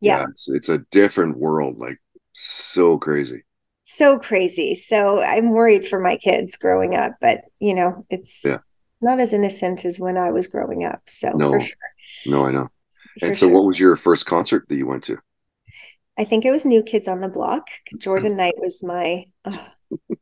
Yeah. 0.00 0.18
yeah 0.18 0.24
it's, 0.30 0.48
it's 0.48 0.68
a 0.68 0.78
different 0.90 1.38
world, 1.38 1.78
like 1.78 1.98
so 2.32 2.98
crazy. 2.98 3.44
So 3.84 4.18
crazy. 4.18 4.74
So 4.74 5.20
I'm 5.20 5.50
worried 5.50 5.86
for 5.86 6.00
my 6.00 6.16
kids 6.16 6.56
growing 6.56 6.94
up, 6.94 7.14
but 7.20 7.42
you 7.58 7.74
know, 7.74 8.06
it's 8.08 8.44
yeah. 8.44 8.58
not 9.00 9.18
as 9.20 9.32
innocent 9.32 9.84
as 9.84 9.98
when 9.98 10.16
I 10.16 10.30
was 10.30 10.46
growing 10.46 10.84
up. 10.84 11.02
So 11.06 11.30
no, 11.30 11.50
for 11.50 11.60
sure. 11.60 11.76
No, 12.26 12.46
I 12.46 12.52
know. 12.52 12.68
For 13.18 13.26
and 13.26 13.36
so 13.36 13.46
sure. 13.46 13.54
what 13.54 13.64
was 13.64 13.80
your 13.80 13.96
first 13.96 14.26
concert 14.26 14.68
that 14.68 14.76
you 14.76 14.86
went 14.86 15.02
to? 15.04 15.18
I 16.18 16.24
think 16.24 16.44
it 16.44 16.50
was 16.50 16.64
New 16.64 16.82
Kids 16.82 17.08
on 17.08 17.20
the 17.20 17.28
Block. 17.28 17.68
Jordan 17.98 18.36
Knight 18.36 18.54
was 18.58 18.82
my 18.82 19.24
oh, 19.44 19.68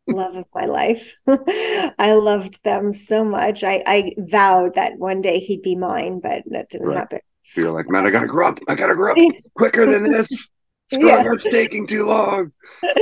love 0.07 0.37
of 0.37 0.47
my 0.55 0.65
life. 0.65 1.15
I 1.27 2.13
loved 2.13 2.63
them 2.65 2.93
so 2.93 3.25
much. 3.25 3.65
I, 3.65 3.83
I 3.87 4.13
vowed 4.17 4.75
that 4.75 4.99
one 4.99 5.21
day 5.21 5.41
he'd 5.41 5.63
be 5.63 5.77
mine, 5.77 6.21
but 6.21 6.45
that 6.47 6.71
didn't 6.71 6.89
right. 6.89 6.99
happen. 6.99 7.21
You're 7.57 7.73
like, 7.73 7.89
man, 7.89 8.07
I 8.07 8.11
gotta 8.11 8.27
grow 8.27 8.49
up. 8.49 8.59
I 8.69 8.75
gotta 8.75 8.95
grow 8.95 9.13
up 9.13 9.19
quicker 9.55 9.87
than 9.87 10.05
this. 10.05 10.51
Screw 10.91 11.07
yeah. 11.07 11.31
up's 11.31 11.49
taking 11.49 11.87
too 11.87 12.07
long. 12.07 12.51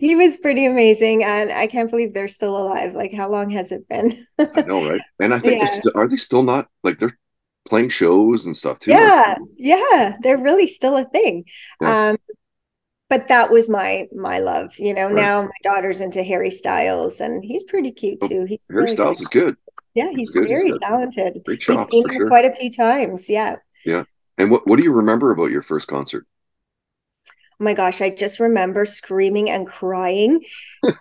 he 0.00 0.16
was 0.16 0.36
pretty 0.38 0.66
amazing, 0.66 1.22
and 1.22 1.52
I 1.52 1.68
can't 1.68 1.88
believe 1.88 2.12
they're 2.12 2.26
still 2.26 2.56
alive. 2.56 2.94
Like, 2.94 3.12
how 3.12 3.28
long 3.30 3.50
has 3.50 3.70
it 3.70 3.88
been? 3.88 4.26
I 4.38 4.62
know, 4.62 4.88
right? 4.88 5.00
And 5.20 5.32
I 5.32 5.38
think 5.38 5.60
yeah. 5.60 5.66
they're 5.66 5.74
still, 5.74 5.92
are 5.94 6.08
they 6.08 6.16
still 6.16 6.42
not 6.42 6.66
like 6.82 6.98
they're 6.98 7.16
playing 7.68 7.90
shows 7.90 8.46
and 8.46 8.56
stuff 8.56 8.80
too? 8.80 8.90
Yeah, 8.90 8.98
right? 8.98 9.38
yeah, 9.56 10.16
they're 10.22 10.42
really 10.42 10.66
still 10.66 10.96
a 10.96 11.04
thing. 11.04 11.44
Yeah. 11.80 12.08
Um, 12.08 12.16
but 13.08 13.28
that 13.28 13.50
was 13.50 13.68
my 13.68 14.08
my 14.12 14.40
love. 14.40 14.76
You 14.76 14.94
know, 14.94 15.06
right. 15.06 15.14
now 15.14 15.42
my 15.42 15.50
daughter's 15.62 16.00
into 16.00 16.24
Harry 16.24 16.50
Styles, 16.50 17.20
and 17.20 17.44
he's 17.44 17.62
pretty 17.64 17.92
cute 17.92 18.18
oh, 18.22 18.28
too. 18.28 18.44
He's 18.46 18.66
Harry 18.68 18.88
Styles 18.88 19.20
is 19.20 19.28
good. 19.28 19.56
Yeah, 19.94 20.10
he's, 20.10 20.18
he's 20.18 20.32
good. 20.32 20.48
very 20.48 20.70
he's 20.70 20.78
talented. 20.80 21.42
We've 21.46 21.62
seen 21.62 21.78
him 21.78 22.10
sure. 22.10 22.28
quite 22.28 22.44
a 22.44 22.52
few 22.52 22.70
times. 22.70 23.28
Yeah. 23.28 23.56
Yeah. 23.86 24.04
And 24.38 24.50
what, 24.50 24.66
what 24.66 24.76
do 24.76 24.82
you 24.82 24.92
remember 24.92 25.30
about 25.30 25.50
your 25.50 25.62
first 25.62 25.88
concert? 25.88 26.26
Oh 27.58 27.64
my 27.64 27.72
gosh, 27.72 28.02
I 28.02 28.10
just 28.10 28.38
remember 28.38 28.84
screaming 28.84 29.48
and 29.48 29.66
crying. 29.66 30.44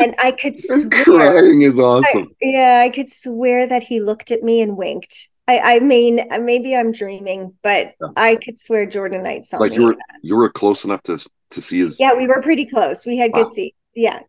and 0.00 0.14
I 0.18 0.30
could 0.32 0.58
swear. 0.58 1.04
Crying 1.04 1.62
is 1.62 1.78
awesome. 1.78 2.22
I, 2.22 2.34
yeah, 2.40 2.82
I 2.82 2.88
could 2.88 3.10
swear 3.10 3.66
that 3.66 3.82
he 3.82 4.00
looked 4.00 4.30
at 4.30 4.42
me 4.42 4.62
and 4.62 4.76
winked. 4.78 5.28
I, 5.46 5.76
I 5.76 5.80
mean, 5.80 6.26
maybe 6.40 6.74
I'm 6.74 6.92
dreaming, 6.92 7.54
but 7.62 7.94
yeah. 8.00 8.08
I 8.16 8.36
could 8.36 8.58
swear 8.58 8.86
Jordan 8.86 9.22
Knight 9.22 9.44
saw 9.44 9.58
like 9.58 9.72
me. 9.72 9.78
you 9.78 9.84
were 9.84 9.96
you 10.22 10.36
were 10.36 10.48
close 10.48 10.84
enough 10.84 11.02
to 11.04 11.18
to 11.50 11.60
see 11.60 11.80
his. 11.80 12.00
Yeah, 12.00 12.14
we 12.14 12.26
were 12.26 12.40
pretty 12.42 12.64
close. 12.64 13.04
We 13.04 13.18
had 13.18 13.32
wow. 13.32 13.44
good 13.44 13.52
seats. 13.52 13.76
Yeah. 13.94 14.20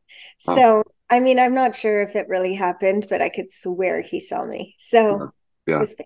Wow. 0.46 0.56
So 0.56 0.84
I 1.10 1.20
mean, 1.22 1.40
I'm 1.40 1.54
not 1.54 1.76
sure 1.76 2.02
if 2.02 2.16
it 2.16 2.28
really 2.28 2.56
happened, 2.56 3.08
but 3.10 3.22
I 3.22 3.30
could 3.30 3.54
swear 3.54 4.02
he 4.02 4.20
saw 4.20 4.46
me. 4.46 4.76
So 4.80 5.32
yeah. 5.66 5.80
yeah 5.80 6.06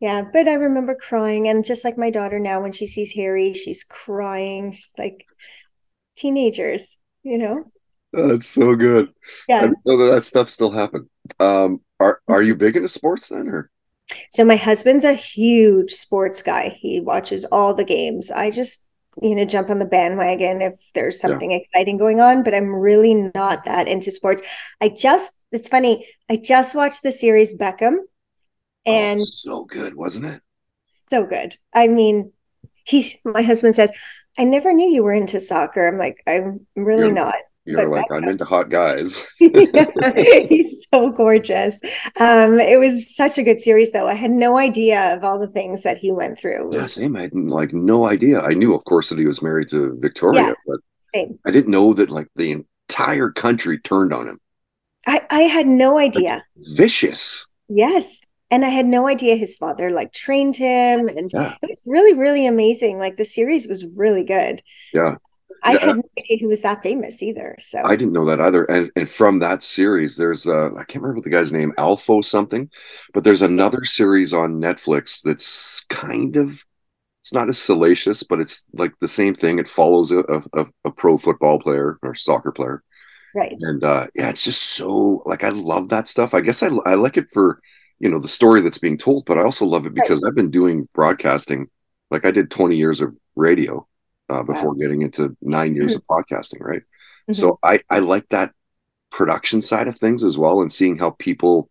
yeah 0.00 0.22
but 0.32 0.48
i 0.48 0.54
remember 0.54 0.94
crying 0.94 1.48
and 1.48 1.64
just 1.64 1.84
like 1.84 1.96
my 1.96 2.10
daughter 2.10 2.38
now 2.38 2.60
when 2.60 2.72
she 2.72 2.86
sees 2.86 3.12
harry 3.12 3.54
she's 3.54 3.84
crying 3.84 4.72
she's 4.72 4.90
like 4.98 5.24
teenagers 6.16 6.98
you 7.26 7.38
know? 7.38 7.64
Oh, 8.14 8.28
that's 8.28 8.46
so 8.46 8.76
good. 8.76 9.12
Yeah. 9.48 9.66
that, 9.66 10.10
that 10.12 10.22
stuff 10.22 10.48
still 10.48 10.70
happened. 10.70 11.08
Um 11.40 11.80
are 11.98 12.20
are 12.28 12.42
you 12.42 12.54
big 12.54 12.76
into 12.76 12.88
sports 12.88 13.28
then 13.28 13.48
or? 13.48 13.70
So 14.30 14.44
my 14.44 14.54
husband's 14.54 15.04
a 15.04 15.12
huge 15.12 15.92
sports 15.92 16.40
guy. 16.40 16.68
He 16.68 17.00
watches 17.00 17.44
all 17.46 17.74
the 17.74 17.84
games. 17.84 18.30
I 18.30 18.50
just 18.50 18.86
you 19.22 19.34
know, 19.34 19.46
jump 19.46 19.70
on 19.70 19.78
the 19.78 19.86
bandwagon 19.86 20.60
if 20.60 20.74
there's 20.94 21.18
something 21.18 21.50
yeah. 21.50 21.56
exciting 21.56 21.96
going 21.96 22.20
on, 22.20 22.42
but 22.42 22.54
I'm 22.54 22.74
really 22.74 23.14
not 23.34 23.64
that 23.64 23.88
into 23.88 24.10
sports. 24.10 24.42
I 24.82 24.90
just, 24.90 25.42
it's 25.52 25.70
funny, 25.70 26.06
I 26.28 26.36
just 26.36 26.74
watched 26.74 27.02
the 27.02 27.12
series 27.12 27.56
Beckham 27.56 27.96
and 28.86 29.20
oh, 29.20 29.24
so 29.24 29.64
good, 29.64 29.94
wasn't 29.94 30.26
it? 30.26 30.40
So 31.10 31.26
good. 31.26 31.56
I 31.74 31.88
mean, 31.88 32.32
he's, 32.84 33.16
my 33.24 33.42
husband 33.42 33.74
says, 33.74 33.90
I 34.38 34.44
never 34.44 34.72
knew 34.72 34.88
you 34.88 35.02
were 35.02 35.14
into 35.14 35.40
soccer. 35.40 35.86
I'm 35.86 35.98
like, 35.98 36.22
I'm 36.26 36.66
really 36.76 37.06
you're, 37.06 37.12
not. 37.12 37.34
You're 37.64 37.88
like, 37.88 38.06
I'm 38.10 38.28
into 38.28 38.44
hot 38.44 38.68
guys. 38.68 39.26
he's 39.38 40.86
so 40.92 41.10
gorgeous. 41.10 41.80
Um, 42.20 42.60
it 42.60 42.78
was 42.78 43.14
such 43.14 43.38
a 43.38 43.42
good 43.42 43.60
series, 43.60 43.92
though. 43.92 44.06
I 44.06 44.14
had 44.14 44.30
no 44.30 44.56
idea 44.56 45.14
of 45.14 45.24
all 45.24 45.38
the 45.38 45.48
things 45.48 45.82
that 45.82 45.98
he 45.98 46.12
went 46.12 46.38
through. 46.38 46.74
Yeah, 46.74 46.86
same. 46.86 47.16
I 47.16 47.22
had 47.22 47.34
like 47.34 47.72
no 47.72 48.06
idea. 48.06 48.40
I 48.40 48.54
knew, 48.54 48.74
of 48.74 48.84
course, 48.84 49.08
that 49.08 49.18
he 49.18 49.26
was 49.26 49.42
married 49.42 49.68
to 49.68 49.96
Victoria, 50.00 50.42
yeah, 50.42 50.52
but 50.66 50.80
same. 51.14 51.38
I 51.44 51.50
didn't 51.50 51.70
know 51.70 51.92
that 51.94 52.10
like 52.10 52.28
the 52.36 52.52
entire 52.52 53.30
country 53.30 53.78
turned 53.80 54.12
on 54.12 54.28
him. 54.28 54.38
I, 55.06 55.26
I 55.30 55.40
had 55.42 55.66
no 55.66 55.98
idea. 55.98 56.44
Like, 56.56 56.66
vicious. 56.76 57.46
Yes 57.68 58.25
and 58.50 58.64
I 58.64 58.68
had 58.68 58.86
no 58.86 59.06
idea 59.06 59.36
his 59.36 59.56
father 59.56 59.90
like 59.90 60.12
trained 60.12 60.56
him, 60.56 61.08
and 61.08 61.30
yeah. 61.32 61.56
it 61.62 61.70
was 61.70 61.82
really, 61.86 62.18
really 62.18 62.46
amazing. 62.46 62.98
Like 62.98 63.16
the 63.16 63.24
series 63.24 63.66
was 63.66 63.84
really 63.84 64.24
good. 64.24 64.62
Yeah. 64.92 65.16
I 65.62 65.74
yeah. 65.74 65.78
had 65.80 65.96
no 65.96 66.02
idea 66.18 66.36
he 66.38 66.46
was 66.46 66.62
that 66.62 66.82
famous 66.82 67.22
either. 67.22 67.56
So 67.58 67.82
I 67.84 67.96
didn't 67.96 68.12
know 68.12 68.24
that 68.26 68.40
either. 68.40 68.64
And 68.70 68.90
and 68.94 69.08
from 69.08 69.40
that 69.40 69.62
series, 69.62 70.16
there's 70.16 70.46
uh 70.46 70.68
I 70.78 70.84
can't 70.84 71.02
remember 71.02 71.22
the 71.22 71.30
guy's 71.30 71.52
name, 71.52 71.72
Alfo 71.78 72.24
something, 72.24 72.70
but 73.12 73.24
there's 73.24 73.42
another 73.42 73.82
series 73.82 74.32
on 74.32 74.60
Netflix 74.60 75.22
that's 75.22 75.84
kind 75.86 76.36
of 76.36 76.64
it's 77.20 77.32
not 77.32 77.48
as 77.48 77.58
salacious, 77.58 78.22
but 78.22 78.40
it's 78.40 78.64
like 78.74 78.92
the 79.00 79.08
same 79.08 79.34
thing. 79.34 79.58
It 79.58 79.66
follows 79.66 80.12
a, 80.12 80.20
a, 80.52 80.66
a 80.84 80.90
pro 80.92 81.16
football 81.16 81.58
player 81.58 81.98
or 82.02 82.14
soccer 82.14 82.52
player. 82.52 82.84
Right. 83.34 83.56
And 83.58 83.82
uh 83.82 84.06
yeah, 84.14 84.28
it's 84.28 84.44
just 84.44 84.62
so 84.62 85.22
like 85.26 85.42
I 85.42 85.48
love 85.48 85.88
that 85.88 86.06
stuff. 86.06 86.34
I 86.34 86.42
guess 86.42 86.62
I 86.62 86.68
I 86.84 86.94
like 86.94 87.16
it 87.16 87.26
for 87.32 87.60
you 87.98 88.08
know 88.08 88.18
the 88.18 88.28
story 88.28 88.60
that's 88.60 88.78
being 88.78 88.96
told 88.96 89.24
but 89.24 89.38
i 89.38 89.42
also 89.42 89.64
love 89.64 89.86
it 89.86 89.94
because 89.94 90.20
right. 90.22 90.28
i've 90.28 90.36
been 90.36 90.50
doing 90.50 90.88
broadcasting 90.92 91.68
like 92.10 92.24
i 92.24 92.30
did 92.30 92.50
20 92.50 92.76
years 92.76 93.00
of 93.00 93.14
radio 93.36 93.86
uh, 94.28 94.42
before 94.42 94.70
wow. 94.70 94.80
getting 94.80 95.02
into 95.02 95.36
nine 95.40 95.74
years 95.74 95.96
mm-hmm. 95.96 96.12
of 96.18 96.24
podcasting 96.24 96.60
right 96.60 96.82
mm-hmm. 96.82 97.32
so 97.32 97.58
i 97.62 97.78
i 97.90 97.98
like 97.98 98.28
that 98.28 98.52
production 99.10 99.62
side 99.62 99.88
of 99.88 99.96
things 99.96 100.22
as 100.22 100.36
well 100.36 100.60
and 100.60 100.72
seeing 100.72 100.98
how 100.98 101.10
people 101.10 101.70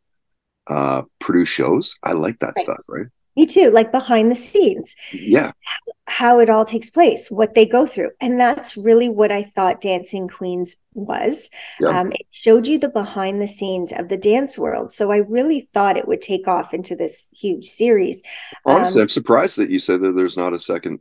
uh 0.68 1.04
produce 1.20 1.50
shows 1.50 1.98
i 2.04 2.12
like 2.12 2.40
that 2.40 2.48
right. 2.48 2.58
stuff 2.58 2.84
right 2.90 3.08
me 3.36 3.46
too 3.46 3.70
like 3.72 3.92
behind 3.92 4.32
the 4.32 4.36
scenes. 4.36 4.96
Yeah. 5.12 5.52
How 6.08 6.40
it 6.40 6.50
all 6.50 6.66
takes 6.66 6.90
place 6.90 7.30
what 7.32 7.56
they 7.56 7.66
go 7.66 7.86
through. 7.86 8.12
And 8.22 8.40
that's 8.40 8.78
really 8.78 9.10
what 9.10 9.32
i 9.32 9.44
thought 9.44 9.82
dancing 9.82 10.28
queens 10.28 10.76
was. 10.94 11.50
Yeah. 11.80 12.00
um, 12.00 12.12
it 12.12 12.28
showed 12.30 12.68
you 12.68 12.78
the 12.80 12.90
behind 12.90 13.42
the 13.42 13.48
scenes 13.48 13.92
of 13.92 14.08
the 14.10 14.18
dance 14.18 14.58
world. 14.58 14.92
So 14.92 15.12
i 15.12 15.18
really 15.18 15.70
thought 15.74 15.98
it 15.98 16.08
would 16.08 16.22
take 16.22 16.48
off 16.48 16.74
into 16.74 16.96
this 16.96 17.30
huge 17.34 17.66
series. 17.66 18.22
Honestly 18.66 19.02
um, 19.02 19.06
i'm 19.06 19.10
surprised 19.10 19.58
that 19.58 19.70
you 19.70 19.80
said 19.80 20.02
that 20.02 20.14
there's 20.14 20.38
not 20.38 20.54
a 20.54 20.60
second 20.60 21.00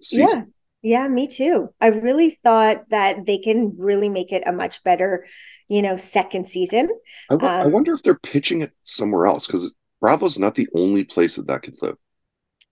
season. 0.00 0.28
yeah. 0.28 0.42
Yeah 0.84 1.08
me 1.08 1.28
too. 1.28 1.72
I 1.80 1.88
really 1.88 2.40
thought 2.42 2.90
that 2.90 3.24
they 3.24 3.38
can 3.38 3.74
really 3.78 4.08
make 4.08 4.32
it 4.32 4.42
a 4.46 4.52
much 4.52 4.82
better 4.82 5.24
you 5.68 5.80
know 5.80 5.96
second 5.96 6.48
season. 6.48 6.90
I, 7.30 7.34
w- 7.34 7.50
um, 7.52 7.60
I 7.60 7.66
wonder 7.68 7.94
if 7.94 8.02
they're 8.02 8.18
pitching 8.18 8.62
it 8.62 8.72
somewhere 8.82 9.26
else 9.26 9.46
because 9.46 9.72
Bravo's 10.02 10.38
not 10.38 10.56
the 10.56 10.68
only 10.74 11.04
place 11.04 11.36
that 11.36 11.46
that 11.46 11.62
could 11.62 11.80
live. 11.80 11.96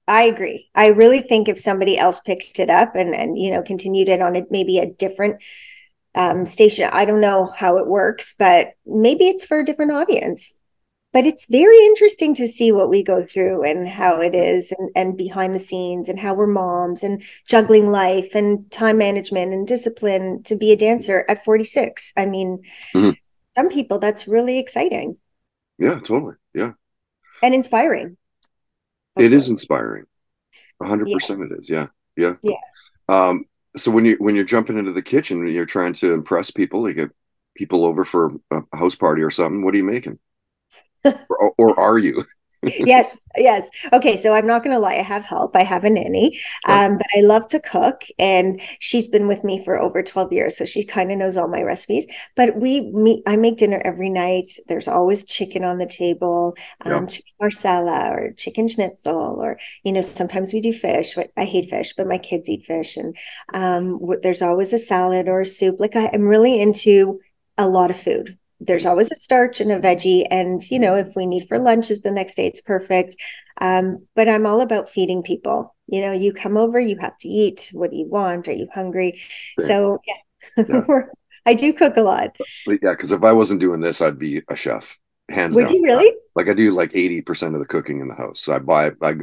I 0.09 0.23
agree. 0.23 0.69
I 0.75 0.89
really 0.89 1.23
think 1.23 1.49
if 1.49 1.61
somebody 1.61 1.97
else 1.97 2.19
picked 2.19 2.59
it 2.59 2.69
up 2.69 2.97
and 2.97 3.15
and 3.15 3.39
you 3.39 3.53
know 3.53 3.63
continued 3.63 4.09
it 4.09 4.21
on 4.21 4.37
a, 4.37 4.45
maybe 4.51 4.79
a 4.79 4.93
different 4.93 5.41
um, 6.17 6.45
station, 6.45 6.91
I 6.93 7.05
don't 7.05 7.21
know 7.21 7.53
how 7.57 7.79
it 7.79 7.87
works, 7.87 8.35
but 8.37 8.73
maybe 8.85 9.29
it's 9.29 9.45
for 9.45 9.61
a 9.61 9.65
different 9.65 9.93
audience. 9.93 10.57
But 11.13 11.27
it's 11.27 11.47
very 11.47 11.77
interesting 11.87 12.35
to 12.37 12.47
see 12.47 12.71
what 12.71 12.89
we 12.89 13.03
go 13.03 13.25
through 13.25 13.65
and 13.65 13.89
how 13.89 14.21
it 14.21 14.35
is, 14.35 14.73
and, 14.73 14.91
and 14.97 15.17
behind 15.17 15.55
the 15.55 15.61
scenes, 15.61 16.09
and 16.09 16.19
how 16.19 16.35
we're 16.35 16.47
moms 16.49 17.05
and 17.05 17.23
juggling 17.47 17.89
life 17.89 18.35
and 18.35 18.69
time 18.73 18.99
management 18.99 19.53
and 19.53 19.67
discipline 19.67 20.43
to 20.45 20.57
be 20.57 20.73
a 20.73 20.77
dancer 20.77 21.25
at 21.29 21.45
46. 21.45 22.13
I 22.17 22.27
mean, 22.27 22.63
mm-hmm. 22.95 23.11
some 23.57 23.69
people 23.69 24.01
that's 24.01 24.27
really 24.27 24.59
exciting. 24.59 25.17
Yeah, 25.79 26.01
totally. 26.01 26.35
Yeah 26.55 26.73
and 27.43 27.55
inspiring. 27.55 28.17
It 29.19 29.33
is 29.33 29.49
inspiring. 29.49 30.07
hundred 30.83 31.09
yeah. 31.09 31.15
percent 31.15 31.43
it 31.43 31.59
is. 31.59 31.69
Yeah. 31.69 31.89
Yeah. 32.17 32.35
Yeah. 32.43 32.55
Um, 33.09 33.45
so 33.77 33.91
when 33.91 34.05
you 34.05 34.17
when 34.19 34.35
you're 34.35 34.45
jumping 34.45 34.79
into 34.79 34.93
the 34.93 35.03
kitchen 35.03 35.41
and 35.41 35.53
you're 35.53 35.67
trying 35.67 35.93
to 35.95 36.13
impress 36.13 36.51
people, 36.51 36.89
you 36.89 36.95
get 36.95 37.11
people 37.57 37.85
over 37.85 38.05
for 38.05 38.33
a 38.51 38.63
house 38.75 38.95
party 38.95 39.23
or 39.23 39.31
something, 39.31 39.65
what 39.65 39.75
are 39.75 39.79
you 39.79 39.85
making? 39.85 40.19
or, 41.05 41.55
or 41.59 41.79
are 41.79 41.99
you? 41.99 42.23
Yes, 42.63 43.25
yes. 43.37 43.71
Okay, 43.93 44.17
so 44.17 44.35
I'm 44.35 44.47
not 44.47 44.63
going 44.63 44.75
to 44.75 44.79
lie. 44.81 44.97
I 44.97 45.03
have 45.03 45.25
help. 45.25 45.57
I 45.57 45.63
have 45.63 45.85
a 45.85 45.91
nanny, 45.91 46.39
um, 46.69 46.99
but 46.99 47.07
I 47.17 47.23
love 47.23 47.49
to 47.49 47.61
cook, 47.61 48.03
and 48.19 48.61
she's 48.81 49.09
been 49.09 49.29
with 49.29 49.45
me 49.45 49.65
for 49.65 49.81
over 49.81 50.03
12 50.03 50.33
years, 50.33 50.59
so 50.59 50.67
she 50.67 50.85
kind 50.85 51.11
of 51.11 51.19
knows 51.19 51.39
all 51.39 51.49
my 51.49 51.63
recipes. 51.63 52.07
But 52.37 52.57
we 52.57 52.91
meet. 52.93 53.23
I 53.27 53.37
make 53.37 53.57
dinner 53.57 53.81
every 53.85 54.11
night. 54.11 54.51
There's 54.69 54.89
always 54.89 55.25
chicken 55.25 55.65
on 55.65 55.79
the 55.79 55.87
table, 55.87 56.55
um, 56.83 56.93
yeah. 56.93 57.07
chicken 57.07 57.33
marsala 57.41 58.11
or 58.13 58.33
chicken 58.37 58.69
schnitzel, 58.69 59.39
or 59.41 59.59
you 59.83 59.93
know, 59.93 60.03
sometimes 60.03 60.53
we 60.53 60.61
do 60.61 60.73
fish. 60.73 61.15
But 61.15 61.31
I 61.39 61.45
hate 61.45 61.71
fish, 61.71 61.95
but 61.97 62.07
my 62.09 62.19
kids 62.19 62.49
eat 62.49 62.67
fish, 62.67 62.97
and 62.99 63.17
um, 63.55 64.01
there's 64.23 64.43
always 64.43 64.75
a 64.75 64.79
salad 64.79 65.29
or 65.29 65.41
a 65.41 65.47
soup. 65.47 65.81
Like 65.81 65.97
I, 65.97 66.11
I'm 66.13 66.25
really 66.29 66.61
into 66.61 67.21
a 67.57 67.69
lot 67.69 67.91
of 67.91 68.01
food 68.01 68.39
there's 68.61 68.87
always 68.87 69.11
a 69.11 69.17
starch 69.17 69.61
and 69.61 69.73
a 69.73 69.81
veggie 69.81 70.27
and 70.31 70.69
you 70.71 70.79
know 70.79 70.95
if 70.95 71.15
we 71.17 71.27
need 71.27 71.49
for 71.49 71.59
lunches 71.59 72.03
the 72.03 72.11
next 72.11 72.35
day 72.35 72.47
it's 72.47 72.61
perfect. 72.61 73.17
Um, 73.61 74.07
but 74.17 74.29
i'm 74.29 74.47
all 74.47 74.61
about 74.61 74.89
feeding 74.89 75.23
people. 75.23 75.75
You 75.87 76.03
know 76.03 76.13
you 76.13 76.33
come 76.33 76.57
over 76.57 76.79
you 76.79 76.97
have 76.99 77.17
to 77.19 77.29
eat. 77.29 77.71
What 77.73 77.91
do 77.91 77.97
you 77.97 78.07
want? 78.07 78.49
Are 78.49 78.53
you 78.53 78.69
hungry? 78.73 79.21
So 79.59 79.99
yeah, 80.07 80.65
yeah. 80.69 81.01
i 81.47 81.55
do 81.55 81.73
cook 81.73 81.97
a 81.97 82.03
lot. 82.03 82.37
But 82.67 82.79
yeah 82.83 82.93
because 82.93 83.13
if 83.13 83.25
i 83.25 83.33
wasn't 83.33 83.61
doing 83.61 83.81
this 83.81 84.01
i'd 84.03 84.19
be 84.19 84.43
a 84.49 84.57
chef 84.57 84.99
hands 85.31 85.55
Would 85.55 85.65
down. 85.65 85.75
you 85.75 85.83
really? 85.85 86.15
Like 86.35 86.49
i 86.49 86.55
do 86.55 86.71
like 86.73 86.93
80% 86.93 87.55
of 87.55 87.61
the 87.61 87.67
cooking 87.67 88.01
in 88.01 88.09
the 88.09 88.15
house. 88.15 88.41
So 88.41 88.53
i 88.53 88.59
buy 88.59 88.93
I, 89.03 89.15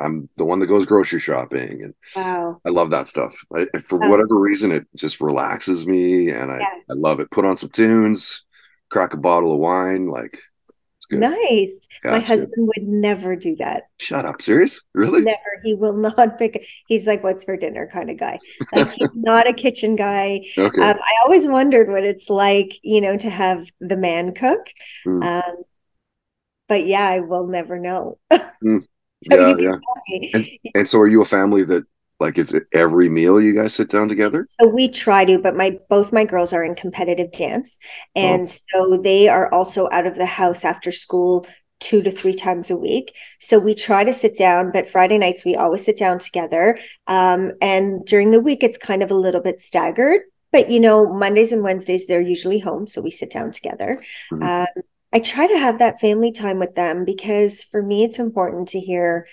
i'm 0.00 0.28
the 0.36 0.44
one 0.44 0.60
that 0.60 0.66
goes 0.66 0.86
grocery 0.86 1.20
shopping 1.20 1.82
and 1.82 1.94
wow. 2.14 2.60
I 2.64 2.70
love 2.70 2.90
that 2.90 3.06
stuff. 3.08 3.36
I, 3.54 3.66
for 3.80 4.02
oh. 4.04 4.08
whatever 4.08 4.38
reason 4.38 4.70
it 4.70 4.86
just 4.94 5.20
relaxes 5.20 5.86
me 5.86 6.30
and 6.30 6.52
I, 6.52 6.58
yeah. 6.58 6.74
I 6.90 6.94
love 6.94 7.20
it. 7.20 7.30
Put 7.30 7.44
on 7.44 7.56
some 7.56 7.70
tunes 7.70 8.43
crack 8.94 9.12
a 9.12 9.16
bottle 9.16 9.52
of 9.52 9.58
wine. 9.58 10.06
Like, 10.06 10.38
Nice. 11.10 11.86
Yeah, 12.02 12.12
My 12.12 12.20
husband 12.20 12.52
good. 12.56 12.70
would 12.76 12.88
never 12.88 13.36
do 13.36 13.56
that. 13.56 13.88
Shut 14.00 14.24
up. 14.24 14.40
Serious? 14.40 14.80
Really? 14.94 15.22
Never. 15.22 15.38
He 15.62 15.74
will 15.74 15.92
not 15.92 16.38
pick. 16.38 16.66
He's 16.88 17.06
like, 17.06 17.22
what's 17.22 17.44
for 17.44 17.56
dinner 17.56 17.88
kind 17.92 18.08
of 18.08 18.18
guy. 18.18 18.38
Like, 18.74 18.90
he's 18.92 19.10
not 19.14 19.46
a 19.46 19.52
kitchen 19.52 19.96
guy. 19.96 20.46
Okay. 20.56 20.80
Um, 20.80 20.96
I 20.96 21.12
always 21.24 21.46
wondered 21.46 21.88
what 21.88 22.04
it's 22.04 22.30
like, 22.30 22.78
you 22.82 23.00
know, 23.00 23.18
to 23.18 23.28
have 23.28 23.68
the 23.80 23.96
man 23.96 24.32
cook. 24.32 24.66
Mm. 25.06 25.42
Um, 25.42 25.56
but 26.68 26.86
yeah, 26.86 27.06
I 27.06 27.20
will 27.20 27.48
never 27.48 27.78
know. 27.78 28.18
mm. 28.32 28.86
so 29.30 29.56
yeah, 29.56 29.56
yeah. 29.58 30.28
And, 30.32 30.48
and 30.74 30.88
so 30.88 31.00
are 31.00 31.08
you 31.08 31.20
a 31.20 31.26
family 31.26 31.64
that 31.64 31.84
like, 32.20 32.38
is 32.38 32.52
it 32.52 32.64
every 32.72 33.08
meal 33.08 33.40
you 33.40 33.54
guys 33.54 33.74
sit 33.74 33.90
down 33.90 34.08
together? 34.08 34.46
So 34.60 34.68
we 34.68 34.88
try 34.88 35.24
to, 35.24 35.38
but 35.38 35.56
my 35.56 35.78
both 35.88 36.12
my 36.12 36.24
girls 36.24 36.52
are 36.52 36.64
in 36.64 36.74
competitive 36.74 37.32
dance, 37.32 37.78
and 38.14 38.42
oh. 38.42 38.58
so 38.70 38.96
they 39.02 39.28
are 39.28 39.52
also 39.52 39.88
out 39.90 40.06
of 40.06 40.16
the 40.16 40.26
house 40.26 40.64
after 40.64 40.92
school 40.92 41.46
two 41.80 42.02
to 42.02 42.10
three 42.10 42.34
times 42.34 42.70
a 42.70 42.76
week. 42.76 43.14
So 43.40 43.58
we 43.58 43.74
try 43.74 44.04
to 44.04 44.12
sit 44.12 44.38
down, 44.38 44.70
but 44.72 44.88
Friday 44.88 45.18
nights 45.18 45.44
we 45.44 45.56
always 45.56 45.84
sit 45.84 45.98
down 45.98 46.18
together. 46.18 46.78
Um, 47.06 47.52
and 47.60 48.04
during 48.06 48.30
the 48.30 48.40
week, 48.40 48.62
it's 48.62 48.78
kind 48.78 49.02
of 49.02 49.10
a 49.10 49.16
little 49.16 49.42
bit 49.42 49.60
staggered. 49.60 50.22
But 50.52 50.70
you 50.70 50.80
know, 50.80 51.12
Mondays 51.12 51.52
and 51.52 51.62
Wednesdays 51.62 52.06
they're 52.06 52.20
usually 52.20 52.60
home, 52.60 52.86
so 52.86 53.02
we 53.02 53.10
sit 53.10 53.32
down 53.32 53.50
together. 53.50 54.02
Mm-hmm. 54.32 54.42
Um, 54.42 54.84
I 55.12 55.20
try 55.20 55.46
to 55.46 55.58
have 55.58 55.78
that 55.78 56.00
family 56.00 56.32
time 56.32 56.58
with 56.58 56.74
them 56.74 57.04
because 57.04 57.62
for 57.62 57.82
me, 57.82 58.02
it's 58.02 58.18
important 58.18 58.68
to 58.68 58.80
hear 58.80 59.26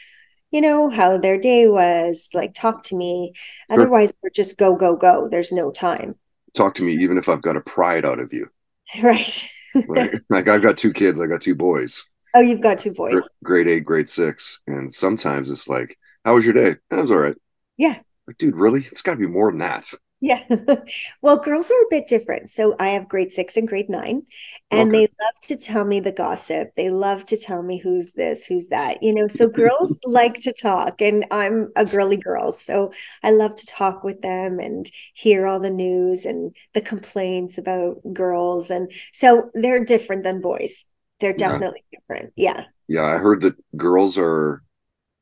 you 0.52 0.62
know, 0.62 0.90
how 0.90 1.18
their 1.18 1.40
day 1.40 1.68
was, 1.68 2.30
like 2.34 2.54
talk 2.54 2.84
to 2.84 2.96
me. 2.96 3.34
Otherwise, 3.70 4.14
we're 4.22 4.30
just 4.30 4.58
go, 4.58 4.76
go, 4.76 4.96
go. 4.96 5.28
There's 5.30 5.52
no 5.52 5.72
time. 5.72 6.16
Talk 6.54 6.76
to 6.76 6.84
me, 6.84 6.94
even 6.94 7.18
if 7.18 7.30
I've 7.30 7.42
got 7.42 7.54
to 7.54 7.62
pry 7.62 7.98
it 7.98 8.06
out 8.06 8.22
of 8.22 8.34
you. 8.34 8.48
Right. 9.02 9.50
like, 9.88 10.14
like 10.30 10.50
I've 10.50 10.62
got 10.62 10.78
two 10.78 10.92
kids, 10.92 11.22
I 11.22 11.26
got 11.26 11.40
two 11.40 11.56
boys. 11.56 12.06
Oh, 12.36 12.42
you've 12.42 12.60
got 12.60 12.78
two 12.78 12.94
boys. 12.94 13.22
Grade 13.42 13.70
eight, 13.70 13.86
grade 13.86 14.10
six. 14.10 14.60
And 14.68 14.94
sometimes 14.94 15.50
it's 15.50 15.70
like, 15.70 15.98
how 16.26 16.36
was 16.36 16.46
your 16.46 16.54
day? 16.54 16.76
That 16.90 17.00
was 17.00 17.10
all 17.10 17.20
right. 17.20 17.36
Yeah. 17.78 18.00
Like, 18.28 18.38
dude, 18.38 18.58
really? 18.58 18.82
It's 18.82 19.02
got 19.02 19.14
to 19.14 19.20
be 19.20 19.28
more 19.28 19.50
than 19.50 19.60
that. 19.60 19.90
Yeah. 20.22 20.44
well, 21.24 21.38
girls 21.38 21.72
are 21.72 21.82
a 21.82 21.90
bit 21.90 22.08
different. 22.08 22.52
So 22.52 22.76
I 22.80 22.90
have 22.90 23.10
grade 23.10 23.32
six 23.32 23.58
and 23.58 23.68
grade 23.68 23.90
nine, 23.90 24.22
and 24.70 24.90
okay. 24.90 24.92
they 24.92 25.02
love 25.02 25.40
to 25.42 25.58
tell 25.58 25.84
me 25.84 26.00
the 26.00 26.12
gossip. 26.12 26.76
They 26.76 26.92
love 26.92 27.26
to 27.26 27.38
tell 27.38 27.64
me 27.64 27.80
who's 27.80 28.14
this, 28.14 28.46
who's 28.46 28.68
that, 28.68 29.02
you 29.02 29.16
know. 29.16 29.28
So 29.28 29.50
girls 29.50 30.00
like 30.06 30.36
to 30.42 30.54
talk, 30.54 31.02
and 31.02 31.26
I'm 31.32 31.72
a 31.76 31.86
girly 31.86 32.18
girl. 32.18 32.52
So 32.52 32.94
I 33.24 33.32
love 33.32 33.56
to 33.56 33.66
talk 33.66 34.04
with 34.04 34.22
them 34.22 34.60
and 34.60 34.90
hear 35.16 35.48
all 35.48 35.60
the 35.60 35.72
news 35.72 36.26
and 36.26 36.56
the 36.76 36.82
complaints 36.82 37.58
about 37.58 38.00
girls. 38.14 38.70
And 38.70 38.92
so 39.12 39.50
they're 39.56 39.84
different 39.84 40.24
than 40.24 40.40
boys. 40.40 40.86
They're 41.20 41.34
definitely 41.34 41.84
yeah. 41.92 42.00
different. 42.00 42.34
Yeah. 42.36 42.64
Yeah. 42.88 43.06
I 43.06 43.18
heard 43.18 43.42
that 43.42 43.56
girls 43.76 44.20
are 44.20 44.64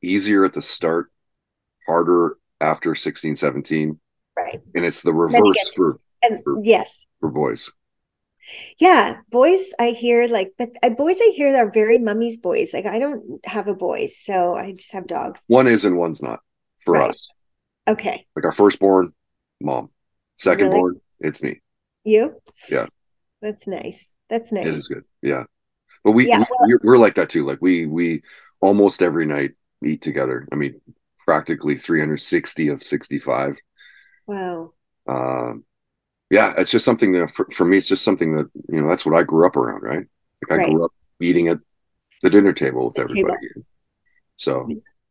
easier 0.02 0.44
at 0.44 0.52
the 0.52 0.62
start, 0.62 1.10
harder 1.86 2.36
after 2.60 2.94
16, 2.94 3.36
17 3.36 3.99
Right. 4.36 4.60
And 4.74 4.84
it's 4.84 5.02
the 5.02 5.12
reverse 5.12 5.72
for, 5.74 6.00
and, 6.22 6.42
for, 6.42 6.58
yes 6.62 7.04
for 7.20 7.30
boys. 7.30 7.70
Yeah, 8.78 9.18
boys. 9.30 9.72
I 9.78 9.90
hear 9.90 10.26
like, 10.26 10.54
but 10.58 10.70
uh, 10.82 10.90
boys 10.90 11.18
I 11.20 11.32
hear 11.36 11.54
are 11.54 11.70
very 11.70 11.98
mummy's 11.98 12.36
boys. 12.36 12.74
Like 12.74 12.86
I 12.86 12.98
don't 12.98 13.44
have 13.46 13.68
a 13.68 13.74
boy, 13.74 14.06
so 14.06 14.54
I 14.54 14.72
just 14.72 14.92
have 14.92 15.06
dogs. 15.06 15.44
One 15.46 15.68
is 15.68 15.84
and 15.84 15.96
one's 15.96 16.22
not 16.22 16.40
for 16.78 16.94
right. 16.94 17.10
us. 17.10 17.28
Okay. 17.86 18.26
Like 18.34 18.44
our 18.44 18.52
firstborn, 18.52 19.12
mom. 19.60 19.90
Second 20.36 20.68
really? 20.68 20.80
born, 20.80 21.00
it's 21.20 21.42
me. 21.42 21.60
You? 22.02 22.40
Yeah. 22.68 22.86
That's 23.40 23.66
nice. 23.66 24.10
That's 24.28 24.50
nice. 24.50 24.66
It 24.66 24.74
is 24.74 24.88
good. 24.88 25.04
Yeah. 25.22 25.44
But 26.02 26.12
we, 26.12 26.28
yeah, 26.28 26.38
we 26.38 26.46
well, 26.50 26.78
we're 26.82 26.98
like 26.98 27.14
that 27.16 27.28
too. 27.28 27.44
Like 27.44 27.58
we 27.60 27.86
we 27.86 28.22
almost 28.60 29.02
every 29.02 29.26
night 29.26 29.52
eat 29.84 30.00
together. 30.00 30.48
I 30.50 30.56
mean, 30.56 30.80
practically 31.26 31.76
360 31.76 32.68
of 32.68 32.82
65 32.82 33.58
Wow. 34.30 34.72
Um, 35.08 35.64
yeah, 36.30 36.52
it's 36.56 36.70
just 36.70 36.84
something 36.84 37.12
that 37.12 37.30
for, 37.30 37.46
for 37.52 37.64
me, 37.64 37.78
it's 37.78 37.88
just 37.88 38.04
something 38.04 38.32
that, 38.36 38.48
you 38.68 38.80
know, 38.80 38.88
that's 38.88 39.04
what 39.04 39.16
I 39.16 39.24
grew 39.24 39.44
up 39.44 39.56
around, 39.56 39.82
right? 39.82 40.06
Like 40.42 40.52
I 40.52 40.56
right. 40.56 40.70
grew 40.70 40.84
up 40.84 40.92
eating 41.20 41.48
at 41.48 41.58
the 42.22 42.30
dinner 42.30 42.52
table 42.52 42.86
with 42.86 42.98
everybody. 42.98 43.48
Table. 43.48 43.66
So 44.36 44.68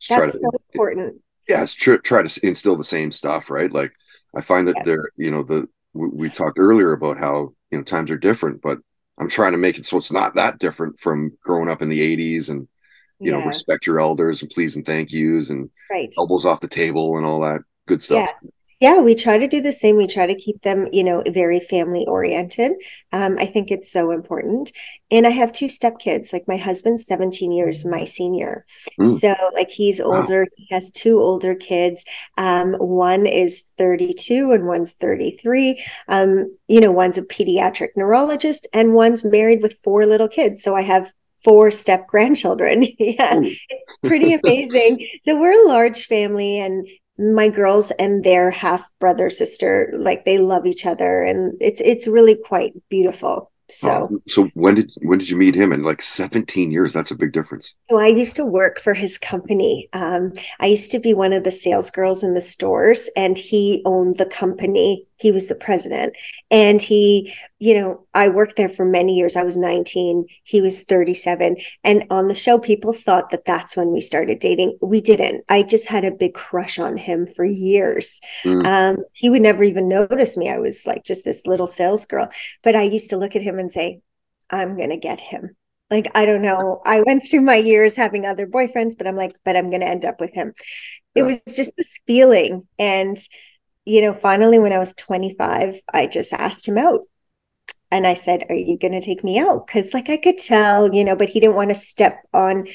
that's 0.09 0.33
to, 0.33 0.39
so 0.39 0.51
important. 0.71 1.21
Yeah, 1.49 1.61
it's 1.61 1.73
tr- 1.73 1.97
try 1.97 2.23
to 2.23 2.47
instill 2.47 2.77
the 2.77 2.83
same 2.83 3.11
stuff, 3.11 3.49
right? 3.49 3.71
Like 3.71 3.91
I 4.35 4.41
find 4.41 4.67
that 4.69 4.77
yeah. 4.77 4.83
there, 4.85 5.09
you 5.17 5.31
know, 5.31 5.43
the, 5.43 5.67
we, 5.93 6.07
we 6.07 6.29
talked 6.29 6.57
earlier 6.57 6.93
about 6.93 7.17
how, 7.17 7.53
you 7.71 7.77
know, 7.77 7.83
times 7.83 8.09
are 8.11 8.17
different, 8.17 8.61
but 8.61 8.79
I'm 9.17 9.27
trying 9.27 9.51
to 9.51 9.57
make 9.57 9.77
it 9.77 9.85
so 9.85 9.97
it's 9.97 10.13
not 10.13 10.35
that 10.35 10.59
different 10.59 10.97
from 10.97 11.37
growing 11.43 11.69
up 11.69 11.81
in 11.81 11.89
the 11.89 12.15
80s 12.15 12.49
and, 12.49 12.65
you 13.19 13.33
yeah. 13.33 13.39
know, 13.39 13.45
respect 13.45 13.85
your 13.85 13.99
elders 13.99 14.41
and 14.41 14.49
please 14.49 14.77
and 14.77 14.85
thank 14.85 15.11
yous 15.11 15.49
and 15.49 15.69
right. 15.91 16.13
elbows 16.17 16.45
off 16.45 16.61
the 16.61 16.69
table 16.69 17.17
and 17.17 17.25
all 17.25 17.41
that 17.41 17.59
good 17.85 18.01
stuff. 18.01 18.29
Yeah. 18.41 18.49
Yeah, 18.79 19.01
we 19.01 19.13
try 19.13 19.37
to 19.37 19.47
do 19.47 19.61
the 19.61 19.73
same. 19.73 19.97
We 19.97 20.07
try 20.07 20.25
to 20.25 20.35
keep 20.35 20.61
them, 20.61 20.87
you 20.93 21.03
know, 21.03 21.21
very 21.27 21.59
family 21.59 22.05
oriented. 22.07 22.71
Um, 23.11 23.37
I 23.37 23.45
think 23.45 23.71
it's 23.71 23.91
so 23.91 24.11
important. 24.11 24.71
And 25.11 25.27
I 25.27 25.31
have 25.31 25.51
two 25.51 25.65
stepkids. 25.65 26.31
Like 26.31 26.47
my 26.47 26.55
husband's 26.55 27.05
17 27.05 27.51
years 27.51 27.83
my 27.83 28.05
senior. 28.05 28.65
Mm. 28.97 29.19
So 29.19 29.35
like 29.53 29.69
he's 29.69 29.99
older. 29.99 30.41
Wow. 30.41 30.47
He 30.55 30.67
has 30.71 30.91
two 30.91 31.19
older 31.19 31.55
kids. 31.55 32.05
Um, 32.37 32.73
one 32.75 33.25
is 33.25 33.67
32 33.77 34.53
and 34.53 34.65
one's 34.65 34.93
33. 34.93 35.83
Um, 36.07 36.57
you 36.69 36.79
know, 36.79 36.91
one's 36.91 37.17
a 37.17 37.23
pediatric 37.23 37.89
neurologist 37.97 38.65
and 38.73 38.93
one's 38.93 39.25
married 39.25 39.61
with 39.61 39.79
four 39.83 40.05
little 40.05 40.29
kids. 40.29 40.63
So 40.63 40.73
I 40.75 40.83
have 40.83 41.11
four 41.43 41.69
step 41.69 42.07
grandchildren. 42.07 42.83
yeah, 42.97 43.41
it's 43.41 43.97
pretty 44.03 44.35
amazing. 44.35 45.05
so 45.25 45.39
we're 45.39 45.65
a 45.65 45.67
large 45.67 46.05
family, 46.05 46.59
and 46.59 46.87
my 47.19 47.49
girls 47.49 47.91
and 47.91 48.23
their 48.23 48.49
half 48.49 48.89
brother 48.99 49.29
sister 49.29 49.91
like 49.93 50.25
they 50.25 50.37
love 50.37 50.65
each 50.65 50.85
other 50.85 51.23
and 51.23 51.53
it's 51.59 51.81
it's 51.81 52.07
really 52.07 52.37
quite 52.45 52.73
beautiful 52.89 53.51
so, 53.69 54.05
um, 54.05 54.21
so 54.27 54.49
when 54.55 54.75
did 54.75 54.91
when 55.03 55.19
did 55.19 55.29
you 55.29 55.37
meet 55.37 55.53
him? 55.53 55.71
In 55.71 55.83
like 55.83 56.01
seventeen 56.01 56.71
years, 56.71 56.91
that's 56.91 57.11
a 57.11 57.15
big 57.15 57.31
difference. 57.31 57.75
So 57.89 57.99
I 57.99 58.07
used 58.07 58.35
to 58.37 58.45
work 58.45 58.79
for 58.79 58.93
his 58.93 59.17
company. 59.17 59.87
Um, 59.93 60.33
I 60.59 60.65
used 60.65 60.91
to 60.91 60.99
be 60.99 61.13
one 61.13 61.33
of 61.33 61.43
the 61.43 61.51
sales 61.51 61.91
girls 61.91 62.23
in 62.23 62.33
the 62.33 62.41
stores, 62.41 63.09
and 63.15 63.37
he 63.37 63.83
owned 63.85 64.17
the 64.17 64.25
company. 64.25 65.05
He 65.19 65.33
was 65.33 65.47
the 65.47 65.55
president, 65.55 66.15
and 66.49 66.81
he, 66.81 67.33
you 67.59 67.73
know, 67.73 68.07
I 68.13 68.29
worked 68.29 68.55
there 68.55 68.69
for 68.69 68.85
many 68.85 69.15
years. 69.15 69.35
I 69.35 69.43
was 69.43 69.57
nineteen. 69.57 70.25
He 70.43 70.61
was 70.61 70.83
thirty-seven, 70.83 71.57
and 71.83 72.07
on 72.09 72.29
the 72.29 72.35
show, 72.35 72.57
people 72.57 72.93
thought 72.93 73.29
that 73.31 73.43
that's 73.43 73.75
when 73.75 73.91
we 73.91 73.99
started 73.99 74.39
dating. 74.39 74.77
We 74.81 75.01
didn't. 75.01 75.43
I 75.49 75.63
just 75.63 75.87
had 75.87 76.05
a 76.05 76.11
big 76.11 76.33
crush 76.33 76.79
on 76.79 76.95
him 76.95 77.27
for 77.27 77.43
years. 77.43 78.21
Mm. 78.45 78.65
Um, 78.65 78.97
he 79.11 79.29
would 79.29 79.41
never 79.41 79.61
even 79.61 79.89
notice 79.89 80.37
me. 80.37 80.49
I 80.49 80.59
was 80.59 80.87
like 80.87 81.03
just 81.03 81.25
this 81.25 81.45
little 81.45 81.67
sales 81.67 82.05
girl, 82.05 82.29
but 82.63 82.77
I 82.77 82.83
used 82.83 83.09
to 83.09 83.17
look 83.17 83.35
at 83.35 83.41
him 83.41 83.59
and 83.59 83.73
say, 83.73 83.99
I'm 84.49 84.77
going 84.77 84.91
to 84.91 84.97
get 84.97 85.19
him. 85.19 85.57
Like, 85.91 86.09
I 86.15 86.25
don't 86.25 86.43
know. 86.43 86.81
I 86.85 87.01
went 87.01 87.27
through 87.27 87.41
my 87.41 87.55
years 87.55 87.95
having 87.95 88.25
other 88.25 88.47
boyfriends, 88.47 88.97
but 88.97 89.05
I'm 89.05 89.17
like, 89.17 89.35
but 89.43 89.57
I'm 89.57 89.69
going 89.69 89.81
to 89.81 89.87
end 89.87 90.05
up 90.05 90.21
with 90.21 90.33
him. 90.33 90.53
It 91.13 91.23
was 91.23 91.41
just 91.45 91.73
this 91.75 91.99
feeling. 92.07 92.67
And, 92.77 93.17
you 93.89 94.01
know, 94.01 94.13
finally, 94.13 94.59
when 94.59 94.71
I 94.71 94.77
was 94.77 94.93
25, 94.93 95.81
I 95.93 96.05
just 96.05 96.31
asked 96.33 96.67
him 96.67 96.77
out. 96.77 97.01
And 97.91 98.05
I 98.05 98.13
said, 98.13 98.45
Are 98.49 98.55
you 98.55 98.77
going 98.77 98.91
to 98.91 99.01
take 99.01 99.23
me 99.23 99.39
out? 99.39 99.65
Because, 99.65 99.95
like, 99.95 100.09
I 100.09 100.17
could 100.17 100.37
tell, 100.37 100.93
you 100.93 101.03
know, 101.03 101.15
but 101.15 101.29
he 101.29 101.39
didn't 101.39 101.55
want 101.55 101.71
to 101.71 101.75
step 101.75 102.19
on 102.33 102.67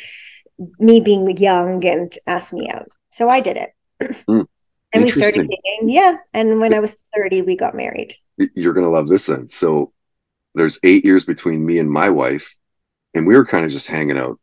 me 0.78 1.00
being 1.00 1.28
young 1.36 1.84
and 1.84 2.12
ask 2.26 2.52
me 2.52 2.68
out. 2.68 2.88
So 3.10 3.28
I 3.28 3.40
did 3.40 3.56
it. 3.56 3.74
Mm, 4.28 4.46
and 4.92 5.04
we 5.04 5.08
started 5.08 5.48
dating. 5.48 5.88
Yeah. 5.88 6.16
And 6.32 6.58
when 6.58 6.74
I 6.74 6.80
was 6.80 6.96
30, 7.14 7.42
we 7.42 7.56
got 7.56 7.76
married. 7.76 8.16
You're 8.56 8.74
going 8.74 8.86
to 8.86 8.90
love 8.90 9.06
this 9.06 9.26
then. 9.26 9.48
So 9.48 9.92
there's 10.56 10.80
eight 10.82 11.04
years 11.04 11.24
between 11.24 11.64
me 11.64 11.78
and 11.78 11.88
my 11.88 12.10
wife, 12.10 12.56
and 13.14 13.24
we 13.24 13.36
were 13.36 13.46
kind 13.46 13.64
of 13.64 13.70
just 13.70 13.86
hanging 13.86 14.18
out. 14.18 14.40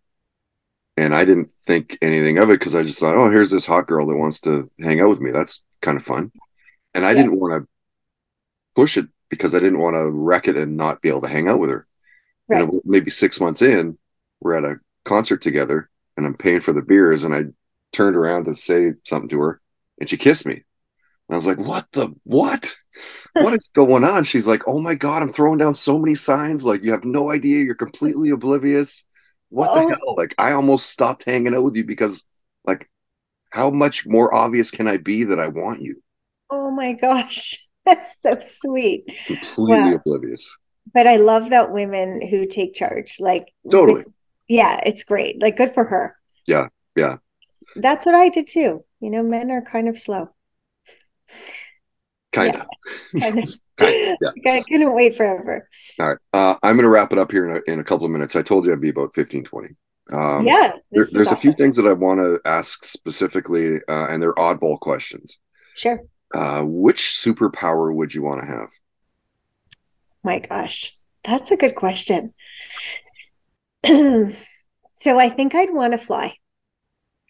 And 0.96 1.14
I 1.14 1.26
didn't 1.26 1.52
think 1.66 1.98
anything 2.02 2.38
of 2.38 2.50
it 2.50 2.60
because 2.60 2.76
I 2.76 2.84
just 2.84 3.00
thought, 3.00 3.16
oh, 3.16 3.30
here's 3.30 3.52
this 3.52 3.66
hot 3.66 3.88
girl 3.88 4.06
that 4.08 4.16
wants 4.16 4.40
to 4.42 4.70
hang 4.80 5.02
out 5.02 5.10
with 5.10 5.20
me. 5.20 5.32
That's 5.32 5.64
kind 5.82 5.98
of 5.98 6.04
fun. 6.04 6.32
And 6.94 7.06
I 7.06 7.10
yeah. 7.10 7.24
didn't 7.24 7.40
want 7.40 7.54
to 7.54 7.68
push 8.76 8.98
it 8.98 9.08
because 9.30 9.56
I 9.56 9.60
didn't 9.60 9.80
want 9.80 9.96
to 9.96 10.10
wreck 10.12 10.48
it 10.48 10.58
and 10.58 10.76
not 10.76 11.02
be 11.02 11.10
able 11.10 11.22
to 11.22 11.30
hang 11.30 11.48
out 11.48 11.60
with 11.60 11.70
her. 11.70 11.88
Right. 12.48 12.64
And 12.64 12.82
maybe 12.84 13.10
six 13.10 13.40
months 13.40 13.62
in, 13.62 13.98
we're 14.40 14.56
at 14.56 14.64
a 14.64 14.76
concert 15.06 15.42
together 15.42 15.90
and 16.18 16.26
I'm 16.26 16.36
paying 16.36 16.60
for 16.60 16.74
the 16.74 16.82
beers. 16.82 17.24
And 17.24 17.34
I 17.34 17.44
turned 17.92 18.16
around 18.16 18.46
to 18.46 18.56
say 18.56 18.94
something 19.06 19.30
to 19.30 19.40
her 19.40 19.62
and 20.00 20.10
she 20.10 20.18
kissed 20.18 20.46
me. 20.46 20.54
And 20.54 20.64
I 21.30 21.36
was 21.36 21.48
like, 21.48 21.60
what 21.60 21.86
the, 21.94 22.14
what? 22.24 22.74
what 23.34 23.54
is 23.54 23.70
going 23.74 24.04
on? 24.04 24.24
She's 24.24 24.48
like, 24.48 24.68
oh 24.68 24.80
my 24.80 24.96
God, 24.96 25.22
I'm 25.22 25.30
throwing 25.30 25.58
down 25.58 25.74
so 25.74 25.98
many 25.98 26.16
signs. 26.16 26.66
Like, 26.66 26.84
you 26.84 26.92
have 26.92 27.06
no 27.06 27.32
idea. 27.32 27.64
You're 27.64 27.76
completely 27.76 28.32
oblivious. 28.32 29.06
What 29.50 29.70
oh. 29.72 29.76
the 29.76 29.96
hell? 29.96 30.16
Like, 30.18 30.36
I 30.38 30.52
almost 30.52 30.90
stopped 30.90 31.24
hanging 31.26 31.56
out 31.56 31.64
with 31.64 31.76
you 31.76 31.86
because, 31.86 32.24
like, 32.66 32.90
how 33.50 33.70
much 33.70 34.06
more 34.06 34.34
obvious 34.34 34.72
can 34.72 34.88
I 34.88 34.98
be 34.98 35.24
that 35.26 35.40
I 35.40 35.48
want 35.48 35.82
you? 35.82 36.02
Oh 36.72 36.74
my 36.74 36.94
gosh. 36.94 37.68
That's 37.86 38.16
so 38.22 38.38
sweet. 38.42 39.06
Completely 39.26 39.92
wow. 39.92 39.96
oblivious. 39.96 40.58
But 40.94 41.08
I 41.08 41.18
love 41.18 41.50
that 41.50 41.72
women 41.72 42.26
who 42.26 42.46
take 42.46 42.74
charge. 42.74 43.18
Like, 43.20 43.54
totally. 43.70 44.06
yeah, 44.48 44.80
it's 44.86 45.04
great. 45.04 45.42
Like, 45.42 45.58
good 45.58 45.74
for 45.74 45.84
her. 45.84 46.16
Yeah. 46.48 46.68
Yeah. 46.96 47.18
That's 47.76 48.06
what 48.06 48.16
I 48.16 48.30
did 48.30 48.48
too. 48.48 48.86
You 49.00 49.10
know, 49.10 49.24
men 49.24 49.52
are 49.52 49.62
kind 49.62 49.90
of 49.90 49.98
slow 49.98 50.30
kind 52.32 52.56
of. 52.56 52.66
Yeah. 53.14 53.42
yeah. 53.82 54.54
I 54.54 54.64
couldn't 54.68 54.94
wait 54.94 55.16
forever. 55.16 55.68
All 56.00 56.10
right. 56.10 56.18
Uh, 56.34 56.56
I'm 56.64 56.76
going 56.76 56.84
to 56.84 56.90
wrap 56.90 57.12
it 57.12 57.18
up 57.18 57.32
here 57.32 57.50
in 57.50 57.58
a, 57.58 57.72
in 57.72 57.80
a 57.80 57.84
couple 57.84 58.06
of 58.06 58.12
minutes. 58.12 58.36
I 58.36 58.42
told 58.42 58.66
you 58.66 58.74
I'd 58.74 58.82
be 58.82 58.90
about 58.90 59.16
15, 59.16 59.44
20. 59.44 59.70
Um, 60.12 60.46
yeah. 60.46 60.74
There, 60.92 61.08
there's 61.12 61.28
awesome. 61.28 61.38
a 61.38 61.42
few 61.42 61.52
things 61.52 61.78
that 61.78 61.88
I 61.88 61.94
want 61.94 62.20
to 62.20 62.40
ask 62.46 62.84
specifically, 62.84 63.78
uh, 63.88 64.08
and 64.10 64.22
they're 64.22 64.34
oddball 64.34 64.80
questions. 64.80 65.40
Sure. 65.76 66.04
Uh, 66.34 66.64
which 66.66 67.02
superpower 67.02 67.94
would 67.94 68.14
you 68.14 68.22
want 68.22 68.42
to 68.42 68.48
have? 68.48 68.70
My 70.24 70.40
gosh, 70.40 70.96
that's 71.24 71.52
a 71.52 71.58
good 71.58 71.76
question. 71.76 72.34
so 73.86 75.20
I 75.20 75.30
think 75.30 75.56
I'd 75.56 75.74
want 75.74 75.94
to 75.94 75.98
fly. 75.98 76.36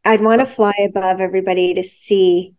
I'd 0.04 0.22
want 0.22 0.42
to 0.42 0.48
fly 0.48 0.74
above 0.84 1.22
everybody 1.22 1.74
to 1.76 1.84
see 1.84 2.56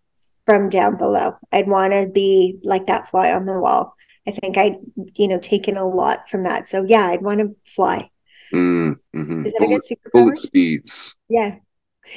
from 0.46 0.68
down 0.68 0.96
below. 0.96 1.36
I'd 1.50 1.68
want 1.68 1.92
to 1.92 2.08
be 2.08 2.58
like 2.62 2.86
that 2.86 3.08
fly 3.08 3.32
on 3.32 3.46
the 3.46 3.58
wall. 3.58 3.94
I 4.26 4.30
think 4.30 4.56
I'd, 4.56 4.76
you 5.14 5.28
know, 5.28 5.38
taken 5.38 5.76
a 5.76 5.86
lot 5.86 6.28
from 6.28 6.44
that. 6.44 6.68
So 6.68 6.84
yeah, 6.84 7.06
I'd 7.06 7.22
want 7.22 7.40
to 7.40 7.56
fly. 7.66 8.10
Mm, 8.52 8.96
mm-hmm. 9.14 9.46
Is 9.46 9.52
that 9.52 9.58
bullet, 9.58 9.74
a 9.74 9.78
good 9.78 9.98
superpower? 9.98 10.12
Bullet 10.12 10.36
speeds. 10.36 11.16
Yeah. 11.28 11.56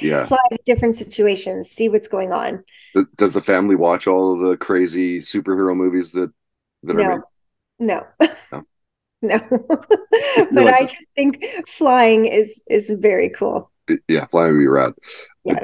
Yeah. 0.00 0.26
Fly 0.26 0.38
to 0.50 0.58
different 0.66 0.96
situations, 0.96 1.70
see 1.70 1.88
what's 1.88 2.08
going 2.08 2.32
on. 2.32 2.64
Does 3.16 3.34
the 3.34 3.40
family 3.40 3.76
watch 3.76 4.06
all 4.06 4.32
of 4.32 4.40
the 4.40 4.56
crazy 4.56 5.18
superhero 5.18 5.76
movies 5.76 6.12
that 6.12 6.32
that 6.82 6.96
no. 6.96 7.02
are 7.02 7.16
made? 7.16 7.20
No. 7.78 8.06
No. 8.52 8.62
no. 9.22 9.38
but 10.52 10.66
I 10.74 10.82
just 10.82 11.06
think 11.14 11.44
flying 11.68 12.26
is 12.26 12.62
is 12.68 12.90
very 12.90 13.30
cool. 13.30 13.70
Yeah, 14.08 14.26
flying 14.26 14.52
would 14.52 14.58
be 14.58 14.66
rad. 14.66 14.92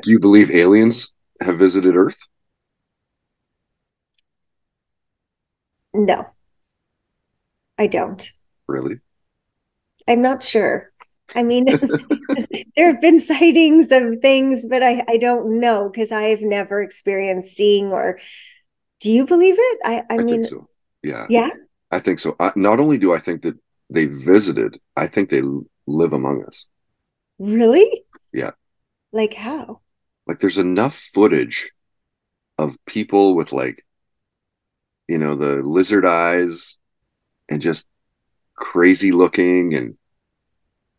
Do 0.02 0.10
you 0.10 0.20
believe 0.20 0.50
aliens 0.50 1.12
have 1.40 1.58
visited 1.58 1.96
Earth? 1.96 2.28
No, 5.94 6.26
I 7.78 7.86
don't. 7.86 8.26
Really? 8.68 9.00
I'm 10.08 10.22
not 10.22 10.42
sure. 10.42 10.91
I 11.34 11.42
mean, 11.42 11.66
there 12.76 12.92
have 12.92 13.00
been 13.00 13.20
sightings 13.20 13.92
of 13.92 14.18
things, 14.20 14.66
but 14.66 14.82
I, 14.82 15.04
I 15.08 15.16
don't 15.16 15.60
know 15.60 15.88
because 15.88 16.12
I've 16.12 16.42
never 16.42 16.82
experienced 16.82 17.54
seeing 17.56 17.92
or. 17.92 18.18
Do 19.00 19.10
you 19.10 19.26
believe 19.26 19.56
it? 19.58 19.80
I, 19.84 20.04
I, 20.08 20.14
I 20.14 20.18
mean, 20.18 20.44
so. 20.44 20.64
yeah, 21.02 21.26
yeah, 21.28 21.48
I 21.90 21.98
think 21.98 22.20
so. 22.20 22.36
I, 22.38 22.52
not 22.54 22.78
only 22.78 22.98
do 22.98 23.12
I 23.12 23.18
think 23.18 23.42
that 23.42 23.58
they 23.90 24.06
visited, 24.06 24.80
I 24.96 25.08
think 25.08 25.28
they 25.28 25.42
live 25.86 26.12
among 26.12 26.44
us. 26.44 26.68
Really? 27.38 28.04
Yeah. 28.32 28.52
Like 29.12 29.34
how? 29.34 29.80
Like 30.26 30.40
there's 30.40 30.58
enough 30.58 30.94
footage 30.94 31.72
of 32.58 32.76
people 32.86 33.34
with 33.34 33.52
like, 33.52 33.84
you 35.08 35.18
know, 35.18 35.34
the 35.34 35.62
lizard 35.62 36.06
eyes 36.06 36.78
and 37.50 37.60
just 37.60 37.86
crazy 38.54 39.12
looking 39.12 39.74
and 39.74 39.98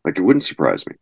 like 0.04 0.18
it 0.18 0.22
wouldn't 0.22 0.42
surprise 0.42 0.86
me. 0.86 0.96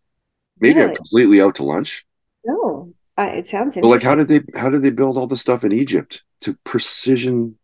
Maybe 0.61 0.77
really? 0.77 0.91
I'm 0.91 0.97
completely 0.97 1.41
out 1.41 1.57
to 1.57 1.65
lunch. 1.65 2.05
No, 2.45 2.93
uh, 3.17 3.31
it 3.35 3.47
sounds. 3.47 3.75
But 3.75 3.85
like, 3.85 4.03
how 4.03 4.15
did 4.15 4.29
they 4.29 4.41
how 4.57 4.71
did 4.71 4.83
they 4.83 4.91
build 4.91 5.19
all 5.19 5.27
the 5.27 5.37
stuff 5.37 5.65
in 5.65 5.73
Egypt 5.73 6.23
to 6.43 6.57
precision, 6.65 7.59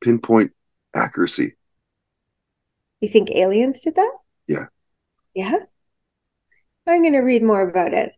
pinpoint 0.00 0.52
accuracy? 0.94 1.54
You 3.00 3.08
think 3.08 3.30
aliens 3.32 3.80
did 3.80 3.96
that? 3.96 4.12
Yeah. 4.46 4.66
Yeah. 5.34 5.58
I'm 6.86 7.02
going 7.02 7.12
to 7.14 7.20
read 7.20 7.42
more 7.42 7.68
about 7.68 7.92
it. 7.92 8.12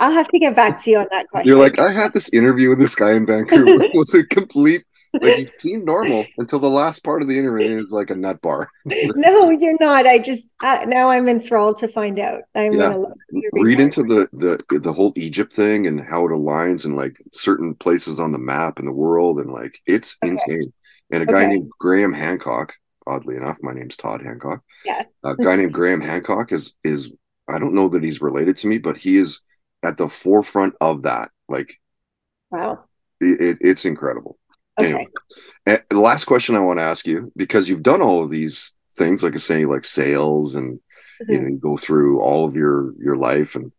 I'll 0.00 0.12
have 0.12 0.28
to 0.28 0.38
get 0.38 0.56
back 0.56 0.80
to 0.82 0.90
you 0.90 0.98
on 0.98 1.06
that 1.10 1.28
question. 1.28 1.48
You're 1.48 1.58
like, 1.58 1.78
I 1.78 1.90
had 1.90 2.12
this 2.14 2.32
interview 2.32 2.68
with 2.68 2.78
this 2.78 2.94
guy 2.94 3.12
in 3.12 3.26
Vancouver. 3.26 3.64
it 3.84 3.90
was 3.94 4.14
a 4.14 4.26
complete 4.26 4.84
like 5.20 5.38
you 5.38 5.48
seem 5.58 5.84
normal 5.84 6.24
until 6.38 6.58
the 6.58 6.70
last 6.70 7.04
part 7.04 7.22
of 7.22 7.28
the 7.28 7.38
interview 7.38 7.78
is 7.78 7.92
like 7.92 8.10
a 8.10 8.14
nut 8.14 8.40
bar. 8.40 8.68
no, 8.84 9.50
you're 9.50 9.76
not. 9.80 10.06
I 10.06 10.18
just 10.18 10.52
uh, 10.62 10.84
now 10.86 11.10
I'm 11.10 11.28
enthralled 11.28 11.78
to 11.78 11.88
find 11.88 12.18
out. 12.18 12.42
I'm 12.54 12.72
yeah. 12.72 12.92
gonna 12.92 13.06
read 13.52 13.80
into 13.80 14.02
the 14.02 14.28
the 14.32 14.78
the 14.78 14.92
whole 14.92 15.12
Egypt 15.16 15.52
thing 15.52 15.86
and 15.86 16.00
how 16.00 16.26
it 16.26 16.30
aligns 16.30 16.84
and 16.84 16.96
like 16.96 17.16
certain 17.32 17.74
places 17.74 18.18
on 18.20 18.32
the 18.32 18.38
map 18.38 18.78
in 18.78 18.86
the 18.86 18.92
world 18.92 19.38
and 19.38 19.50
like 19.50 19.78
it's 19.86 20.16
okay. 20.22 20.30
insane. 20.30 20.72
And 21.10 21.22
a 21.22 21.26
guy 21.26 21.42
okay. 21.42 21.48
named 21.48 21.70
Graham 21.78 22.14
Hancock, 22.14 22.74
oddly 23.06 23.36
enough, 23.36 23.58
my 23.62 23.74
name's 23.74 23.98
Todd 23.98 24.22
Hancock. 24.22 24.62
Yeah. 24.84 25.04
A 25.24 25.36
guy 25.36 25.56
named 25.56 25.74
Graham 25.74 26.00
Hancock 26.00 26.52
is 26.52 26.74
is 26.84 27.12
I 27.48 27.58
don't 27.58 27.74
know 27.74 27.88
that 27.88 28.02
he's 28.02 28.22
related 28.22 28.56
to 28.58 28.66
me, 28.66 28.78
but 28.78 28.96
he 28.96 29.16
is 29.16 29.40
at 29.82 29.96
the 29.96 30.08
forefront 30.08 30.74
of 30.80 31.02
that. 31.02 31.30
Like, 31.48 31.80
wow, 32.50 32.84
it, 33.20 33.58
it's 33.60 33.84
incredible. 33.84 34.38
Okay. 34.80 35.06
Anyway, 35.66 35.82
the 35.90 36.00
last 36.00 36.24
question 36.24 36.56
I 36.56 36.60
want 36.60 36.78
to 36.78 36.84
ask 36.84 37.06
you 37.06 37.30
because 37.36 37.68
you've 37.68 37.82
done 37.82 38.00
all 38.00 38.22
of 38.22 38.30
these 38.30 38.74
things, 38.94 39.22
like 39.22 39.34
I 39.34 39.38
say, 39.38 39.64
like 39.64 39.84
sales, 39.84 40.54
and 40.54 40.78
mm-hmm. 40.78 41.32
you 41.32 41.40
know, 41.40 41.48
you 41.48 41.58
go 41.58 41.76
through 41.76 42.20
all 42.20 42.46
of 42.46 42.54
your 42.54 42.94
your 42.98 43.16
life, 43.16 43.54
and 43.54 43.72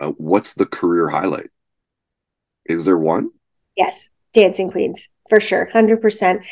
uh, 0.00 0.12
what's 0.16 0.54
the 0.54 0.66
career 0.66 1.08
highlight? 1.08 1.50
Is 2.64 2.84
there 2.84 2.98
one? 2.98 3.30
Yes, 3.76 4.08
Dancing 4.32 4.70
Queens 4.70 5.08
for 5.28 5.40
sure, 5.40 5.68
hundred 5.72 6.00
percent. 6.00 6.46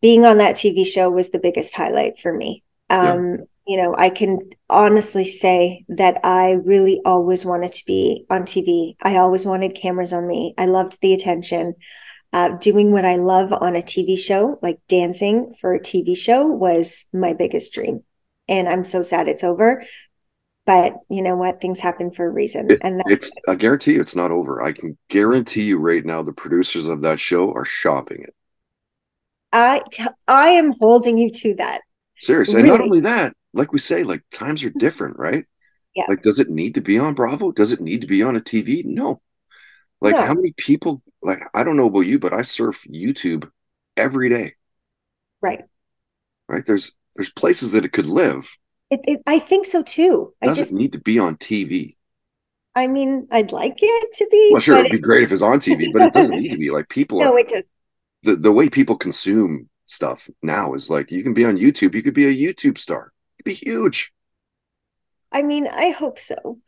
Being 0.00 0.24
on 0.24 0.38
that 0.38 0.56
TV 0.56 0.86
show 0.86 1.10
was 1.10 1.30
the 1.30 1.38
biggest 1.38 1.74
highlight 1.74 2.18
for 2.18 2.32
me. 2.32 2.62
Um, 2.90 3.06
yeah. 3.06 3.44
You 3.66 3.76
know, 3.78 3.94
I 3.96 4.10
can 4.10 4.38
honestly 4.68 5.24
say 5.24 5.86
that 5.88 6.20
I 6.22 6.60
really 6.64 7.00
always 7.06 7.46
wanted 7.46 7.72
to 7.72 7.84
be 7.86 8.26
on 8.28 8.42
TV. 8.42 8.94
I 9.02 9.16
always 9.16 9.46
wanted 9.46 9.74
cameras 9.74 10.12
on 10.12 10.26
me. 10.26 10.54
I 10.58 10.66
loved 10.66 11.00
the 11.00 11.14
attention 11.14 11.74
uh, 12.34 12.48
doing 12.48 12.90
what 12.90 13.04
I 13.04 13.14
love 13.14 13.52
on 13.52 13.76
a 13.76 13.80
TV 13.80 14.18
show, 14.18 14.58
like 14.60 14.80
dancing 14.88 15.54
for 15.60 15.72
a 15.72 15.78
TV 15.78 16.16
show, 16.16 16.48
was 16.48 17.04
my 17.12 17.32
biggest 17.32 17.72
dream. 17.72 18.02
And 18.48 18.68
I'm 18.68 18.82
so 18.82 19.04
sad 19.04 19.28
it's 19.28 19.44
over. 19.44 19.84
But 20.66 20.96
you 21.08 21.22
know 21.22 21.36
what? 21.36 21.60
Things 21.60 21.78
happen 21.78 22.10
for 22.10 22.26
a 22.26 22.30
reason. 22.30 22.72
It, 22.72 22.80
and 22.82 23.00
it's, 23.06 23.30
I 23.46 23.54
guarantee 23.54 23.94
you, 23.94 24.00
it's 24.00 24.16
not 24.16 24.32
over. 24.32 24.60
I 24.62 24.72
can 24.72 24.98
guarantee 25.08 25.62
you 25.62 25.78
right 25.78 26.04
now, 26.04 26.22
the 26.22 26.32
producers 26.32 26.88
of 26.88 27.02
that 27.02 27.20
show 27.20 27.52
are 27.52 27.64
shopping 27.64 28.24
it. 28.24 28.34
I, 29.52 29.82
t- 29.92 30.04
I 30.26 30.48
am 30.48 30.74
holding 30.80 31.16
you 31.16 31.30
to 31.30 31.54
that. 31.56 31.82
Seriously. 32.16 32.56
Really? 32.56 32.70
And 32.70 32.78
not 32.78 32.84
only 32.84 33.00
that, 33.00 33.34
like 33.52 33.72
we 33.72 33.78
say, 33.78 34.02
like 34.02 34.22
times 34.32 34.64
are 34.64 34.70
different, 34.70 35.16
right? 35.20 35.44
Yeah. 35.94 36.06
Like, 36.08 36.22
does 36.22 36.40
it 36.40 36.48
need 36.48 36.74
to 36.74 36.80
be 36.80 36.98
on 36.98 37.14
Bravo? 37.14 37.52
Does 37.52 37.70
it 37.70 37.80
need 37.80 38.00
to 38.00 38.08
be 38.08 38.24
on 38.24 38.34
a 38.34 38.40
TV? 38.40 38.82
No. 38.84 39.20
Like 40.04 40.16
how 40.16 40.34
many 40.34 40.52
people 40.56 41.02
like 41.22 41.40
I 41.54 41.64
don't 41.64 41.76
know 41.76 41.86
about 41.86 42.00
you, 42.00 42.18
but 42.18 42.34
I 42.34 42.42
surf 42.42 42.84
YouTube 42.84 43.50
every 43.96 44.28
day. 44.28 44.52
Right. 45.40 45.64
Right. 46.48 46.64
There's 46.66 46.92
there's 47.14 47.30
places 47.30 47.72
that 47.72 47.84
it 47.84 47.92
could 47.92 48.06
live. 48.06 48.56
It, 48.90 49.00
it, 49.04 49.22
I 49.26 49.38
think 49.38 49.66
so 49.66 49.82
too. 49.82 50.34
It 50.42 50.46
doesn't 50.46 50.64
just, 50.64 50.74
need 50.74 50.92
to 50.92 51.00
be 51.00 51.18
on 51.18 51.36
TV. 51.36 51.96
I 52.74 52.86
mean, 52.86 53.28
I'd 53.30 53.52
like 53.52 53.78
it 53.80 54.12
to 54.14 54.28
be. 54.30 54.50
Well, 54.52 54.60
sure, 54.60 54.76
it'd 54.76 54.92
be 54.92 54.98
great 54.98 55.22
if 55.22 55.32
it's 55.32 55.42
on 55.42 55.58
TV, 55.58 55.86
but 55.92 56.02
it 56.02 56.12
doesn't 56.12 56.38
need 56.38 56.50
to 56.50 56.58
be. 56.58 56.70
Like 56.70 56.88
people 56.88 57.20
no, 57.20 57.32
are, 57.32 57.38
it 57.38 57.48
does. 57.48 57.64
The 58.24 58.36
the 58.36 58.52
way 58.52 58.68
people 58.68 58.96
consume 58.96 59.68
stuff 59.86 60.28
now 60.42 60.74
is 60.74 60.90
like 60.90 61.10
you 61.10 61.22
can 61.22 61.34
be 61.34 61.44
on 61.44 61.56
YouTube. 61.56 61.94
You 61.94 62.02
could 62.02 62.14
be 62.14 62.26
a 62.26 62.52
YouTube 62.52 62.78
star. 62.78 63.12
It'd 63.38 63.44
be 63.44 63.54
huge. 63.54 64.12
I 65.32 65.42
mean, 65.42 65.66
I 65.66 65.90
hope 65.90 66.18
so. 66.18 66.58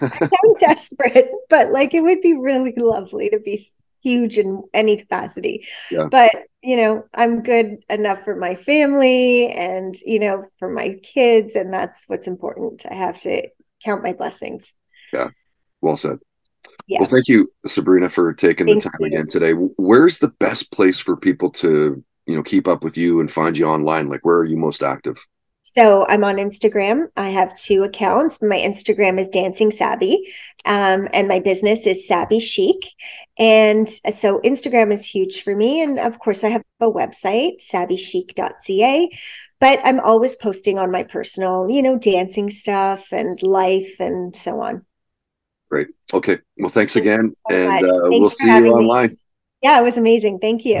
I'm 0.00 0.54
desperate, 0.60 1.30
but 1.48 1.70
like 1.70 1.94
it 1.94 2.02
would 2.02 2.20
be 2.20 2.34
really 2.34 2.72
lovely 2.76 3.30
to 3.30 3.38
be 3.38 3.64
huge 4.02 4.38
in 4.38 4.62
any 4.72 4.96
capacity. 4.96 5.66
Yeah. 5.90 6.06
But 6.10 6.32
you 6.62 6.76
know, 6.76 7.04
I'm 7.14 7.42
good 7.42 7.78
enough 7.88 8.24
for 8.24 8.36
my 8.36 8.54
family 8.54 9.50
and 9.52 9.94
you 10.04 10.18
know, 10.18 10.46
for 10.58 10.70
my 10.70 10.94
kids, 11.02 11.54
and 11.54 11.72
that's 11.72 12.04
what's 12.08 12.26
important. 12.26 12.84
I 12.90 12.94
have 12.94 13.18
to 13.20 13.48
count 13.84 14.02
my 14.02 14.12
blessings. 14.12 14.74
Yeah. 15.12 15.28
Well 15.80 15.96
said. 15.96 16.18
Yeah. 16.86 16.98
Well, 17.00 17.08
thank 17.08 17.28
you, 17.28 17.50
Sabrina, 17.66 18.08
for 18.08 18.32
taking 18.32 18.66
thank 18.66 18.82
the 18.82 18.90
time 18.90 18.98
you. 19.00 19.06
again 19.06 19.26
today. 19.26 19.52
Where's 19.52 20.18
the 20.18 20.32
best 20.40 20.72
place 20.72 21.00
for 21.00 21.16
people 21.16 21.50
to, 21.52 22.02
you 22.26 22.36
know, 22.36 22.42
keep 22.42 22.68
up 22.68 22.84
with 22.84 22.96
you 22.96 23.20
and 23.20 23.30
find 23.30 23.56
you 23.56 23.66
online? 23.66 24.08
Like, 24.08 24.24
where 24.24 24.36
are 24.36 24.44
you 24.44 24.56
most 24.56 24.82
active? 24.82 25.24
So 25.62 26.06
I'm 26.08 26.24
on 26.24 26.36
Instagram. 26.36 27.08
I 27.16 27.28
have 27.30 27.56
two 27.56 27.82
accounts. 27.82 28.40
My 28.42 28.56
Instagram 28.56 29.18
is 29.18 29.28
Dancing 29.28 29.70
Sabby, 29.70 30.32
um, 30.64 31.08
and 31.12 31.28
my 31.28 31.38
business 31.38 31.86
is 31.86 32.06
Sabby 32.06 32.40
Chic. 32.40 32.76
And 33.38 33.88
so 33.88 34.40
Instagram 34.40 34.90
is 34.90 35.04
huge 35.04 35.42
for 35.42 35.54
me. 35.54 35.82
And 35.82 35.98
of 35.98 36.18
course, 36.18 36.44
I 36.44 36.48
have 36.48 36.62
a 36.80 36.86
website, 36.86 37.62
sabbychic.ca. 37.62 39.10
But 39.60 39.80
I'm 39.84 40.00
always 40.00 40.36
posting 40.36 40.78
on 40.78 40.90
my 40.90 41.04
personal, 41.04 41.70
you 41.70 41.82
know, 41.82 41.98
dancing 41.98 42.48
stuff 42.48 43.12
and 43.12 43.40
life 43.42 43.96
and 44.00 44.34
so 44.34 44.62
on. 44.62 44.86
Great. 45.70 45.88
Okay. 46.14 46.38
Well, 46.56 46.70
thanks 46.70 46.96
again. 46.96 47.34
So 47.50 47.56
and 47.56 47.84
uh, 47.84 48.08
we'll 48.08 48.30
see 48.30 48.48
you 48.48 48.72
online. 48.72 49.10
Me. 49.10 49.18
Yeah, 49.62 49.78
it 49.78 49.84
was 49.84 49.98
amazing. 49.98 50.38
Thank 50.38 50.64
you. 50.64 50.80